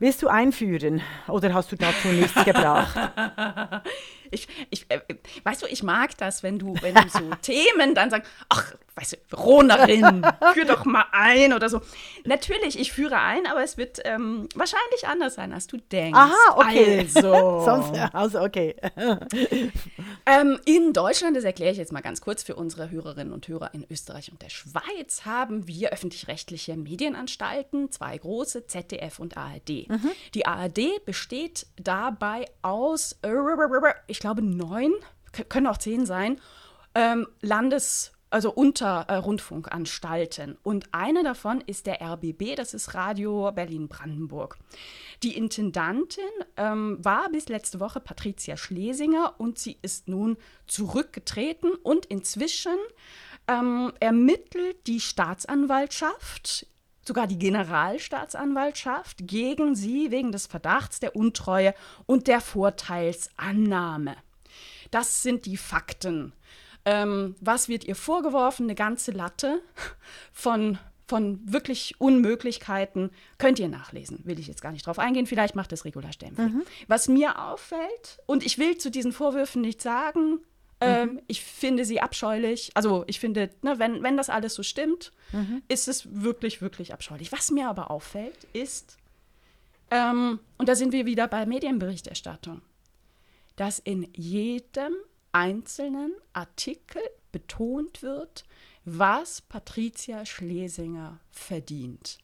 [0.00, 2.96] Willst du einführen oder hast du dazu nichts gebracht?
[4.30, 5.00] Ich, ich, äh,
[5.44, 9.12] weißt du, ich mag das, wenn du, wenn du so Themen dann sagst, ach, weißt
[9.12, 11.80] du, Veronerin, führ doch mal ein oder so.
[12.24, 16.18] Natürlich, ich führe ein, aber es wird ähm, wahrscheinlich anders sein, als du denkst.
[16.18, 17.08] Aha, okay.
[17.14, 18.74] Also, Sonst, also okay.
[20.26, 23.72] ähm, in Deutschland, das erkläre ich jetzt mal ganz kurz für unsere Hörerinnen und Hörer
[23.72, 29.88] in Österreich und der Schweiz, haben wir öffentlich-rechtliche Medienanstalten, zwei große, ZDF und ARD.
[29.88, 30.10] Mhm.
[30.34, 33.18] Die ARD besteht dabei aus,
[34.06, 34.92] ich glaube, neun,
[35.48, 36.40] können auch zehn sein,
[36.94, 40.58] ähm, Landes- also unter äh, Rundfunkanstalten.
[40.62, 44.58] Und eine davon ist der RBB, das ist Radio Berlin-Brandenburg.
[45.22, 46.24] Die Intendantin
[46.56, 52.76] ähm, war bis letzte Woche Patricia Schlesinger und sie ist nun zurückgetreten und inzwischen
[53.48, 56.66] ähm, ermittelt die Staatsanwaltschaft
[57.08, 61.74] sogar die Generalstaatsanwaltschaft gegen sie wegen des Verdachts der Untreue
[62.06, 64.16] und der Vorteilsannahme.
[64.92, 66.32] Das sind die Fakten.
[66.84, 68.66] Ähm, was wird ihr vorgeworfen?
[68.66, 69.60] Eine ganze Latte
[70.32, 73.10] von, von wirklich Unmöglichkeiten.
[73.36, 75.26] Könnt ihr nachlesen, will ich jetzt gar nicht drauf eingehen.
[75.26, 76.48] Vielleicht macht es Regula Stempel.
[76.48, 76.62] Mhm.
[76.86, 80.40] Was mir auffällt, und ich will zu diesen Vorwürfen nichts sagen,
[80.80, 81.20] ähm, mhm.
[81.26, 82.70] ich finde sie abscheulich.
[82.74, 85.62] Also ich finde, ne, wenn, wenn das alles so stimmt, mhm.
[85.68, 87.32] ist es wirklich, wirklich abscheulich.
[87.32, 88.96] Was mir aber auffällt, ist,
[89.90, 92.62] ähm, und da sind wir wieder bei Medienberichterstattung,
[93.56, 94.94] dass in jedem
[95.32, 97.02] einzelnen Artikel
[97.32, 98.44] betont wird,
[98.84, 102.18] was Patricia Schlesinger verdient.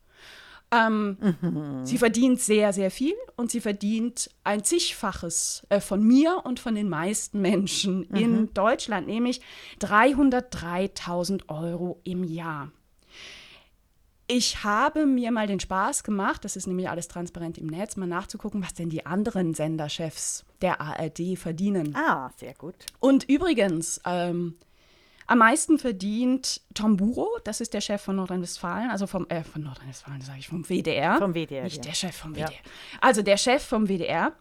[0.71, 1.85] Ähm, mhm.
[1.85, 6.75] Sie verdient sehr, sehr viel und sie verdient ein zigfaches äh, von mir und von
[6.75, 8.17] den meisten Menschen mhm.
[8.17, 9.41] in Deutschland, nämlich
[9.81, 12.71] 303.000 Euro im Jahr.
[14.27, 18.07] Ich habe mir mal den Spaß gemacht, das ist nämlich alles transparent im Netz, mal
[18.07, 21.95] nachzugucken, was denn die anderen Senderchefs der ARD verdienen.
[21.95, 22.75] Ah, sehr gut.
[23.01, 24.57] Und übrigens, ähm,
[25.27, 29.63] am meisten verdient Tom Buro, das ist der Chef von Nordrhein-Westfalen, also vom, äh, von
[29.63, 31.19] Nordrhein-Westfalen, sage ich, vom WDR.
[31.19, 31.63] Vom WDR.
[31.65, 31.83] Nicht ja.
[31.83, 32.51] der Chef vom WDR.
[32.51, 32.57] Ja.
[33.01, 34.33] Also der Chef vom WDR,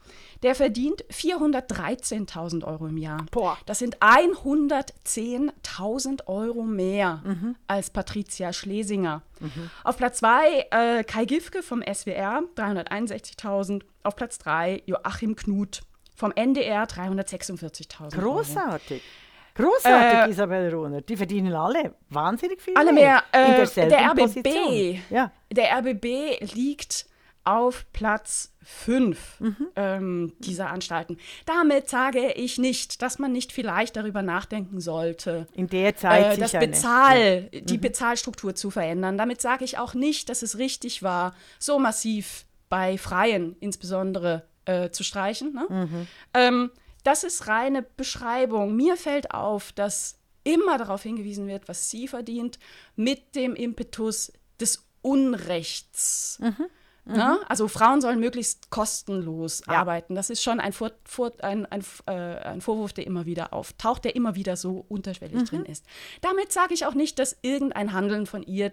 [0.43, 3.25] der verdient 413.000 Euro im Jahr.
[3.31, 3.57] Boah.
[3.65, 7.55] Das sind 110.000 Euro mehr mhm.
[7.67, 9.21] als Patricia Schlesinger.
[9.39, 9.69] Mhm.
[9.83, 13.83] Auf Platz 2 äh, Kai Gifke vom SWR, 361.000.
[14.03, 15.83] Auf Platz 3 Joachim Knut
[16.15, 19.01] vom NDR, 346.000 Großartig.
[19.01, 19.09] Euro.
[19.55, 21.01] Großartig, äh, Isabel Rohner.
[21.01, 23.23] Die verdienen alle wahnsinnig viel alle mehr.
[23.33, 24.99] mehr äh, der RBB, Position.
[25.09, 25.31] ja.
[25.51, 27.05] der RBB liegt
[27.43, 29.67] auf Platz 5 mhm.
[29.75, 31.17] ähm, dieser Anstalten.
[31.45, 36.39] Damit sage ich nicht, dass man nicht vielleicht darüber nachdenken sollte, in der Zeit äh,
[36.39, 37.59] das Bezahl, ja.
[37.61, 37.81] die mhm.
[37.81, 39.17] Bezahlstruktur zu verändern.
[39.17, 44.89] Damit sage ich auch nicht, dass es richtig war, so massiv bei Freien insbesondere äh,
[44.91, 45.53] zu streichen.
[45.53, 45.65] Ne?
[45.69, 46.07] Mhm.
[46.33, 46.71] Ähm,
[47.03, 48.75] das ist reine Beschreibung.
[48.75, 52.59] Mir fällt auf, dass immer darauf hingewiesen wird, was sie verdient,
[52.95, 56.39] mit dem Impetus des Unrechts.
[56.41, 56.67] Mhm.
[57.05, 57.37] Mhm.
[57.47, 59.73] Also Frauen sollen möglichst kostenlos ja.
[59.73, 60.15] arbeiten.
[60.15, 64.05] Das ist schon ein, Vor Vor ein, ein, äh, ein, Vorwurf, der immer wieder auftaucht,
[64.05, 65.45] der immer wieder so unterschwellig mhm.
[65.45, 65.85] drin ist.
[66.21, 68.71] Damit sage ich auch nicht, dass irgendein Handeln von ihr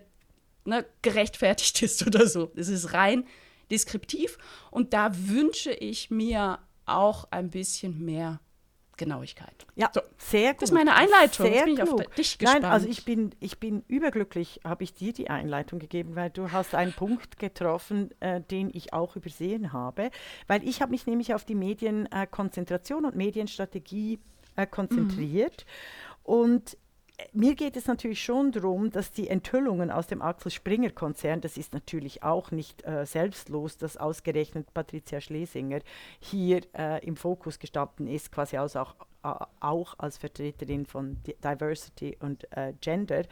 [0.65, 2.53] ne, gerechtfertigt ist oder so.
[2.55, 3.27] Es ist rein
[3.71, 4.39] deskriptiv
[4.71, 6.59] und da wünsche ich mir
[6.91, 8.41] auch ein bisschen mehr
[9.01, 9.67] Genauigkeit.
[9.77, 10.03] Ja, so.
[10.19, 10.63] sehr gut.
[10.63, 11.47] Das ist meine Einleitung.
[11.47, 12.63] Sehr Jetzt bin ich auf dich gespannt.
[12.63, 16.53] Nein, also ich bin, ich bin überglücklich, habe ich dir die Einleitung gegeben, weil du
[16.53, 20.11] hast einen Punkt getroffen, äh, den ich auch übersehen habe,
[20.49, 24.21] weil ich habe mich nämlich auf die Medienkonzentration äh, und Medienstrategie
[24.57, 26.35] äh, konzentriert mhm.
[26.35, 26.77] und
[27.33, 31.57] mir geht es natürlich schon darum, dass die Enthüllungen aus dem Axel Springer Konzern, das
[31.57, 35.81] ist natürlich auch nicht äh, selbstlos, dass ausgerechnet Patricia Schlesinger
[36.19, 38.95] hier äh, im Fokus gestanden ist, quasi als auch,
[39.25, 43.25] äh, auch als Vertreterin von Diversity und äh, Gender.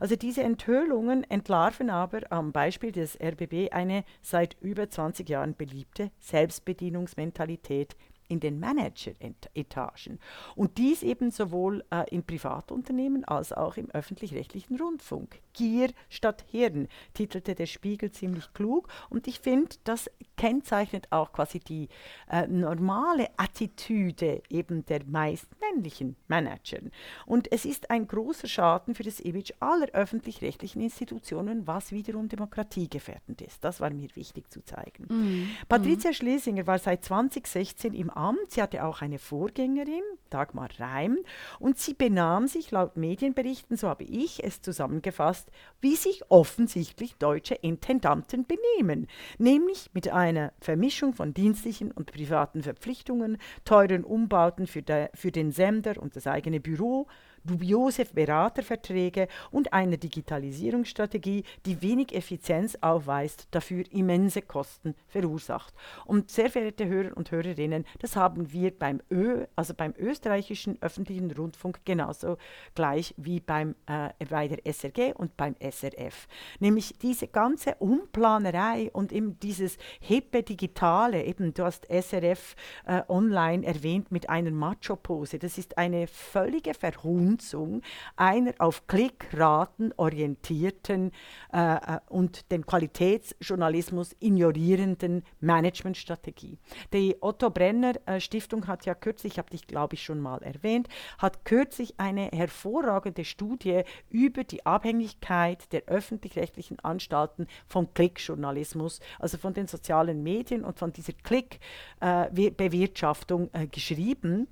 [0.00, 6.10] Also diese Enthüllungen entlarven aber am Beispiel des RBB eine seit über 20 Jahren beliebte
[6.20, 7.96] Selbstbedienungsmentalität
[8.28, 10.18] in den Manager-Etagen.
[10.54, 15.40] Und dies eben sowohl äh, in Privatunternehmen als auch im öffentlich-rechtlichen Rundfunk.
[15.52, 18.88] Gier statt Hirn, titelte der Spiegel ziemlich klug.
[19.08, 21.88] Und ich finde, das kennzeichnet auch quasi die
[22.30, 26.78] äh, normale Attitüde eben der meist männlichen Manager.
[27.24, 33.40] Und es ist ein großer Schaden für das Image aller öffentlich-rechtlichen Institutionen, was wiederum demokratiegefährdend
[33.42, 33.64] ist.
[33.64, 35.06] Das war mir wichtig zu zeigen.
[35.08, 35.48] Mhm.
[35.68, 38.50] Patricia Schlesinger war seit 2016 im Amt.
[38.50, 41.18] Sie hatte auch eine Vorgängerin, Dagmar Reim,
[41.58, 45.50] und sie benahm sich laut Medienberichten, so habe ich es zusammengefasst,
[45.80, 49.06] wie sich offensichtlich deutsche Intendanten benehmen,
[49.38, 55.52] nämlich mit einer Vermischung von dienstlichen und privaten Verpflichtungen, teuren Umbauten für, de, für den
[55.52, 57.06] Sender und das eigene Büro,
[57.46, 65.72] dubiose Beraterverträge und eine Digitalisierungsstrategie, die wenig Effizienz aufweist, dafür immense Kosten verursacht.
[66.04, 71.30] Und sehr verehrte Hörer und Hörerinnen, das haben wir beim Ö, also beim österreichischen öffentlichen
[71.30, 72.36] Rundfunk genauso
[72.74, 76.26] gleich wie beim, äh, bei der SRG und beim SRF.
[76.58, 83.64] Nämlich diese ganze Umplanerei und eben dieses hippe Digitale, eben du hast SRF äh, online
[83.64, 87.82] erwähnt mit einer Macho-Pose, das ist eine völlige Verhunzung Verschanzung
[88.16, 91.12] einer auf Klickraten orientierten
[91.52, 96.58] äh, äh, und den Qualitätsjournalismus ignorierenden Managementstrategie.
[96.92, 100.42] Die Otto Brenner äh, Stiftung hat ja kürzlich, ich habe dich glaube ich schon mal
[100.42, 109.36] erwähnt, hat kürzlich eine hervorragende Studie über die Abhängigkeit der öffentlich-rechtlichen Anstalten vom Klickjournalismus, also
[109.38, 114.46] von den sozialen Medien und von dieser Klickbewirtschaftung äh, äh, geschrieben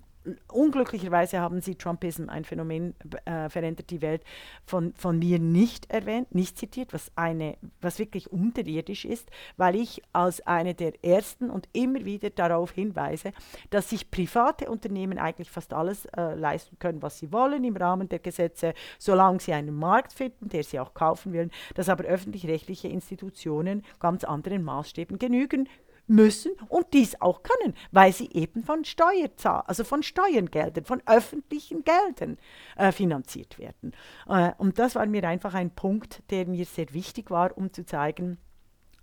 [0.50, 2.94] unglücklicherweise haben sie Trumpism, ein Phänomen
[3.24, 4.22] äh, verändert die Welt,
[4.64, 10.02] von, von mir nicht erwähnt, nicht zitiert, was, eine, was wirklich unterirdisch ist, weil ich
[10.12, 13.32] als eine der ersten und immer wieder darauf hinweise,
[13.70, 18.08] dass sich private Unternehmen eigentlich fast alles äh, leisten können, was sie wollen im Rahmen
[18.08, 22.88] der Gesetze, solange sie einen Markt finden, der sie auch kaufen wollen, dass aber öffentlich-rechtliche
[22.88, 25.68] Institutionen ganz anderen Maßstäben genügen
[26.06, 31.84] müssen und dies auch können, weil sie eben von Steuerzahl, also von Steuergeldern, von öffentlichen
[31.84, 32.38] Geldern
[32.76, 33.92] äh, finanziert werden.
[34.28, 37.86] Äh, und das war mir einfach ein Punkt, der mir sehr wichtig war, um zu
[37.86, 38.38] zeigen,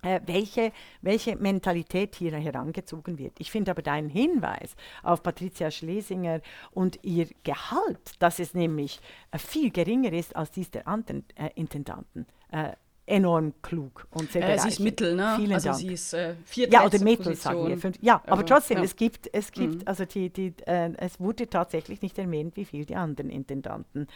[0.02, 3.38] äh, welche, welche Mentalität hier herangezogen wird.
[3.38, 6.40] Ich finde aber deinen Hinweis auf Patricia Schlesinger
[6.72, 9.00] und ihr Gehalt, dass es nämlich
[9.30, 12.72] äh, viel geringer ist als dies der anderen äh, Intendanten, äh,
[13.12, 15.34] enorm klug und sehr äh, Sie ist Mittel, ne?
[15.36, 15.78] Vielen also Dank.
[15.80, 17.78] sie ist äh, Ja, oder Mittel, sagen wir.
[17.78, 18.84] Fünf, ja, aber, aber trotzdem, ja.
[18.84, 19.82] es gibt, es gibt, Mhm.
[19.86, 24.06] also die, die, äh, es wurde tatsächlich nicht erwähnt, wie viel die anderen Intendanten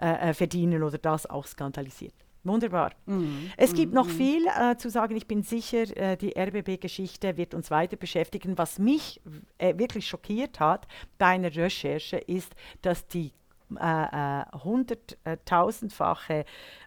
[0.00, 2.14] äh, äh, verdienen oder das auch skandalisiert.
[2.44, 2.90] Wunderbar.
[3.06, 3.52] Mhm.
[3.56, 3.94] Es gibt Mhm.
[3.94, 5.14] noch viel äh, zu sagen.
[5.14, 8.58] Ich bin sicher, äh, die RBB-Geschichte wird uns weiter beschäftigen.
[8.58, 9.20] Was mich
[9.58, 10.88] äh, wirklich schockiert hat
[11.18, 13.30] bei einer Recherche ist, dass die
[13.76, 16.44] äh, äh, hunderttausendfache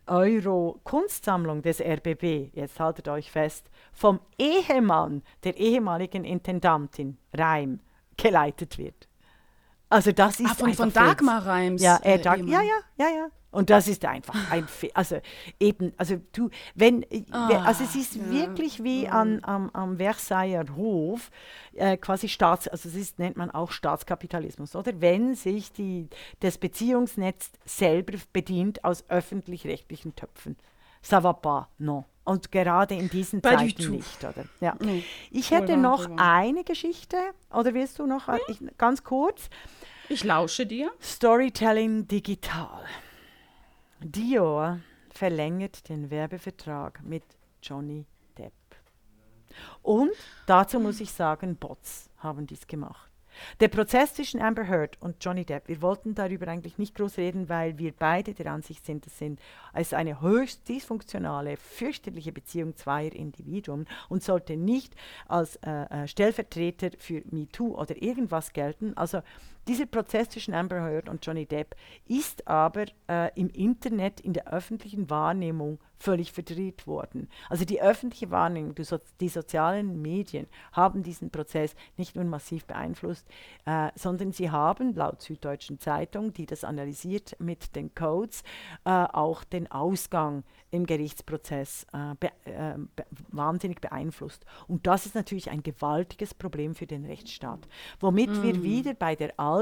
[0.07, 7.79] Euro Kunstsammlung des RBB, jetzt haltet euch fest, vom Ehemann der ehemaligen Intendantin Reim
[8.17, 9.07] geleitet wird.
[9.89, 11.81] Also das ist Ah, von, von Dagmar Reims.
[11.81, 13.27] ja, äh, äh, Dag ja, ja, ja, ja.
[13.55, 15.19] Und das ist einfach ein, Fe also
[15.59, 17.25] eben, also du, wenn, we-
[17.65, 18.31] also es ist Ah, ja.
[18.31, 21.31] wirklich wie an, am, am Versailler Hof,
[21.73, 24.99] äh, quasi Staats, also es ist, nennt man auch Staatskapitalismus, oder?
[24.99, 26.07] Wenn sich die,
[26.41, 30.57] das Beziehungsnetz selber bedient aus öffentlich-rechtlichen Töpfen.
[31.01, 32.03] Ça va pas, non.
[32.23, 34.43] Und gerade in diesen du Zeiten nicht, oder?
[34.59, 34.75] Ja.
[34.81, 35.03] Nee.
[35.31, 36.17] Ich hätte wahr, noch wahr.
[36.17, 37.17] eine Geschichte,
[37.53, 39.49] oder willst du noch, äh, ich, ganz kurz?
[40.09, 40.91] Ich lausche dir.
[41.01, 42.83] Storytelling digital.
[44.07, 47.23] Dior verlängert den Werbevertrag mit
[47.63, 48.05] Johnny
[48.37, 48.53] Depp.
[49.81, 50.11] Und
[50.45, 53.09] dazu muss ich sagen, Bots haben dies gemacht.
[53.59, 57.49] Der Prozess zwischen Amber Heard und Johnny Depp, wir wollten darüber eigentlich nicht groß reden,
[57.49, 63.87] weil wir beide der Ansicht sind, es ist eine höchst dysfunktionale, fürchterliche Beziehung zweier Individuen
[64.07, 64.95] und sollte nicht
[65.27, 68.95] als äh, äh, Stellvertreter für MeToo oder irgendwas gelten.
[68.95, 69.21] Also
[69.67, 71.75] dieser Prozess zwischen Amber Heard und Johnny Depp
[72.07, 77.29] ist aber äh, im Internet, in der öffentlichen Wahrnehmung völlig verdreht worden.
[77.49, 82.65] Also die öffentliche Wahrnehmung, die, so die sozialen Medien haben diesen Prozess nicht nur massiv
[82.65, 83.27] beeinflusst,
[83.65, 88.43] äh, sondern sie haben laut Süddeutschen Zeitung, die das analysiert mit den Codes,
[88.83, 94.45] äh, auch den Ausgang im Gerichtsprozess äh, be äh, be wahnsinnig beeinflusst.
[94.67, 97.67] Und das ist natürlich ein gewaltiges Problem für den Rechtsstaat.
[97.99, 99.54] Womit wir wieder bei der alten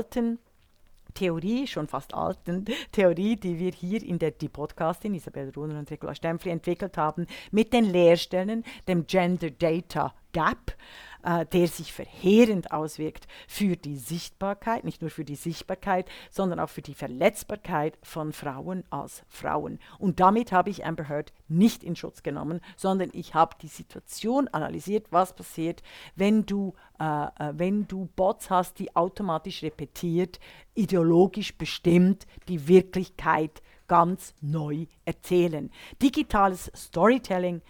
[1.14, 5.92] Theorie, schon fast alten Theorie, die wir hier in der die Podcastin Isabel Runer und
[5.92, 10.76] Regula Stempfli entwickelt haben, mit den Lehrstellen, dem Gender Data Gap,
[11.24, 16.70] äh, der sich verheerend auswirkt für die Sichtbarkeit, nicht nur für die Sichtbarkeit, sondern auch
[16.70, 19.80] für die Verletzbarkeit von Frauen als Frauen.
[20.00, 24.50] Und damit habe ich Amber Heard nicht in Schutz genommen, sondern ich habe die Situation
[24.50, 25.82] analysiert, was passiert,
[26.16, 30.40] wenn du, äh, äh, wenn du Bots hast, die automatisch repetiert,
[30.74, 35.70] ideologisch bestimmt die Wirklichkeit ganz neu erzählen.
[36.02, 37.62] Digitales Storytelling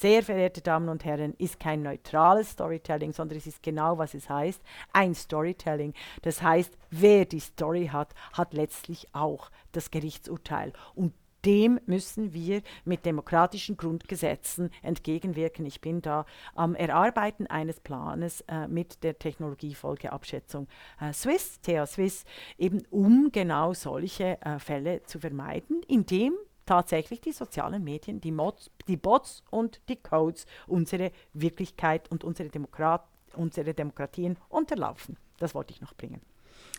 [0.00, 4.30] sehr verehrte Damen und Herren, ist kein neutrales Storytelling, sondern es ist genau, was es
[4.30, 5.92] heißt, ein Storytelling.
[6.22, 10.72] Das heißt, wer die Story hat, hat letztlich auch das Gerichtsurteil.
[10.94, 11.12] Und
[11.44, 15.64] dem müssen wir mit demokratischen Grundgesetzen entgegenwirken.
[15.66, 20.68] Ich bin da am Erarbeiten eines Planes äh, mit der Technologiefolgeabschätzung
[21.00, 22.24] äh, Swiss, TH Swiss,
[22.58, 26.34] eben um genau solche äh, Fälle zu vermeiden, indem
[26.70, 32.48] tatsächlich die sozialen Medien, die, Mods, die Bots und die Codes unsere Wirklichkeit und unsere,
[32.48, 35.16] Demokrat, unsere Demokratien unterlaufen.
[35.38, 36.20] Das wollte ich noch bringen.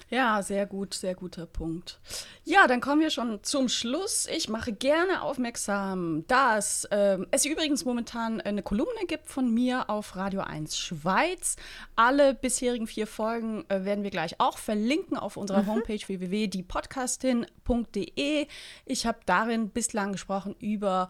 [0.10, 2.00] Ja, sehr gut, sehr guter Punkt.
[2.44, 4.28] Ja, dann kommen wir schon zum Schluss.
[4.28, 10.16] Ich mache gerne aufmerksam, dass äh, es übrigens momentan eine Kolumne gibt von mir auf
[10.16, 11.56] Radio 1 Schweiz.
[11.96, 15.68] Alle bisherigen vier Folgen äh, werden wir gleich auch verlinken auf unserer mhm.
[15.68, 18.48] Homepage www.diepodcastin.de.
[18.86, 21.10] Ich habe darin bislang gesprochen über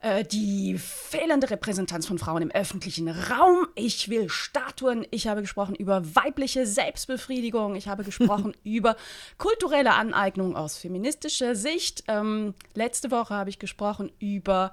[0.00, 3.66] äh, die fehlende Repräsentanz von Frauen im öffentlichen Raum.
[3.74, 5.06] Ich will Statuen.
[5.10, 7.74] Ich habe gesprochen über weibliche Selbstbefriedigung.
[7.74, 8.96] Ich habe gesprochen über
[9.38, 12.04] kulturelle Aneignung aus feministischer Sicht.
[12.06, 14.72] Ähm, letzte Woche habe ich gesprochen über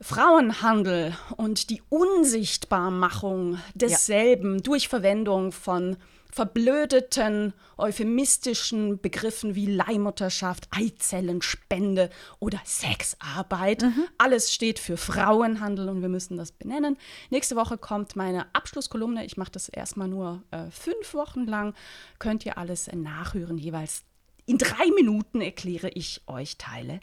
[0.00, 4.62] Frauenhandel und die Unsichtbarmachung desselben ja.
[4.62, 5.96] durch Verwendung von
[6.36, 12.10] verblödeten, euphemistischen Begriffen wie Leihmutterschaft, Eizellenspende
[12.40, 13.80] oder Sexarbeit.
[13.80, 14.06] Mhm.
[14.18, 16.98] Alles steht für Frauenhandel und wir müssen das benennen.
[17.30, 19.24] Nächste Woche kommt meine Abschlusskolumne.
[19.24, 21.74] Ich mache das erstmal nur äh, fünf Wochen lang.
[22.18, 23.56] Könnt ihr alles nachhören.
[23.56, 24.04] Jeweils
[24.44, 27.00] in drei Minuten erkläre ich euch Teile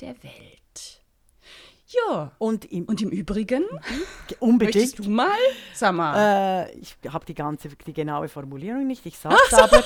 [0.00, 0.99] der Welt.
[1.90, 2.32] Ja.
[2.38, 3.64] Und im, und im Übrigen?
[4.38, 4.74] Unbedingt.
[4.76, 5.28] Möchtest du mal?
[5.74, 6.68] Sag mal.
[6.68, 9.82] Äh, ich habe die ganze, die genaue Formulierung nicht, ich sage es aber.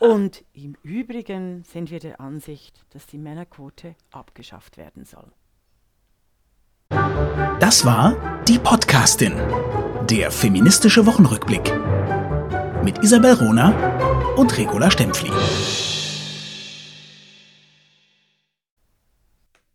[0.00, 5.30] und im Übrigen sind wir der Ansicht, dass die Männerquote abgeschafft werden soll.
[7.60, 9.34] Das war die Podcastin,
[10.10, 11.72] der feministische Wochenrückblick
[12.82, 15.30] mit Isabel Rona und Regula Stempfli.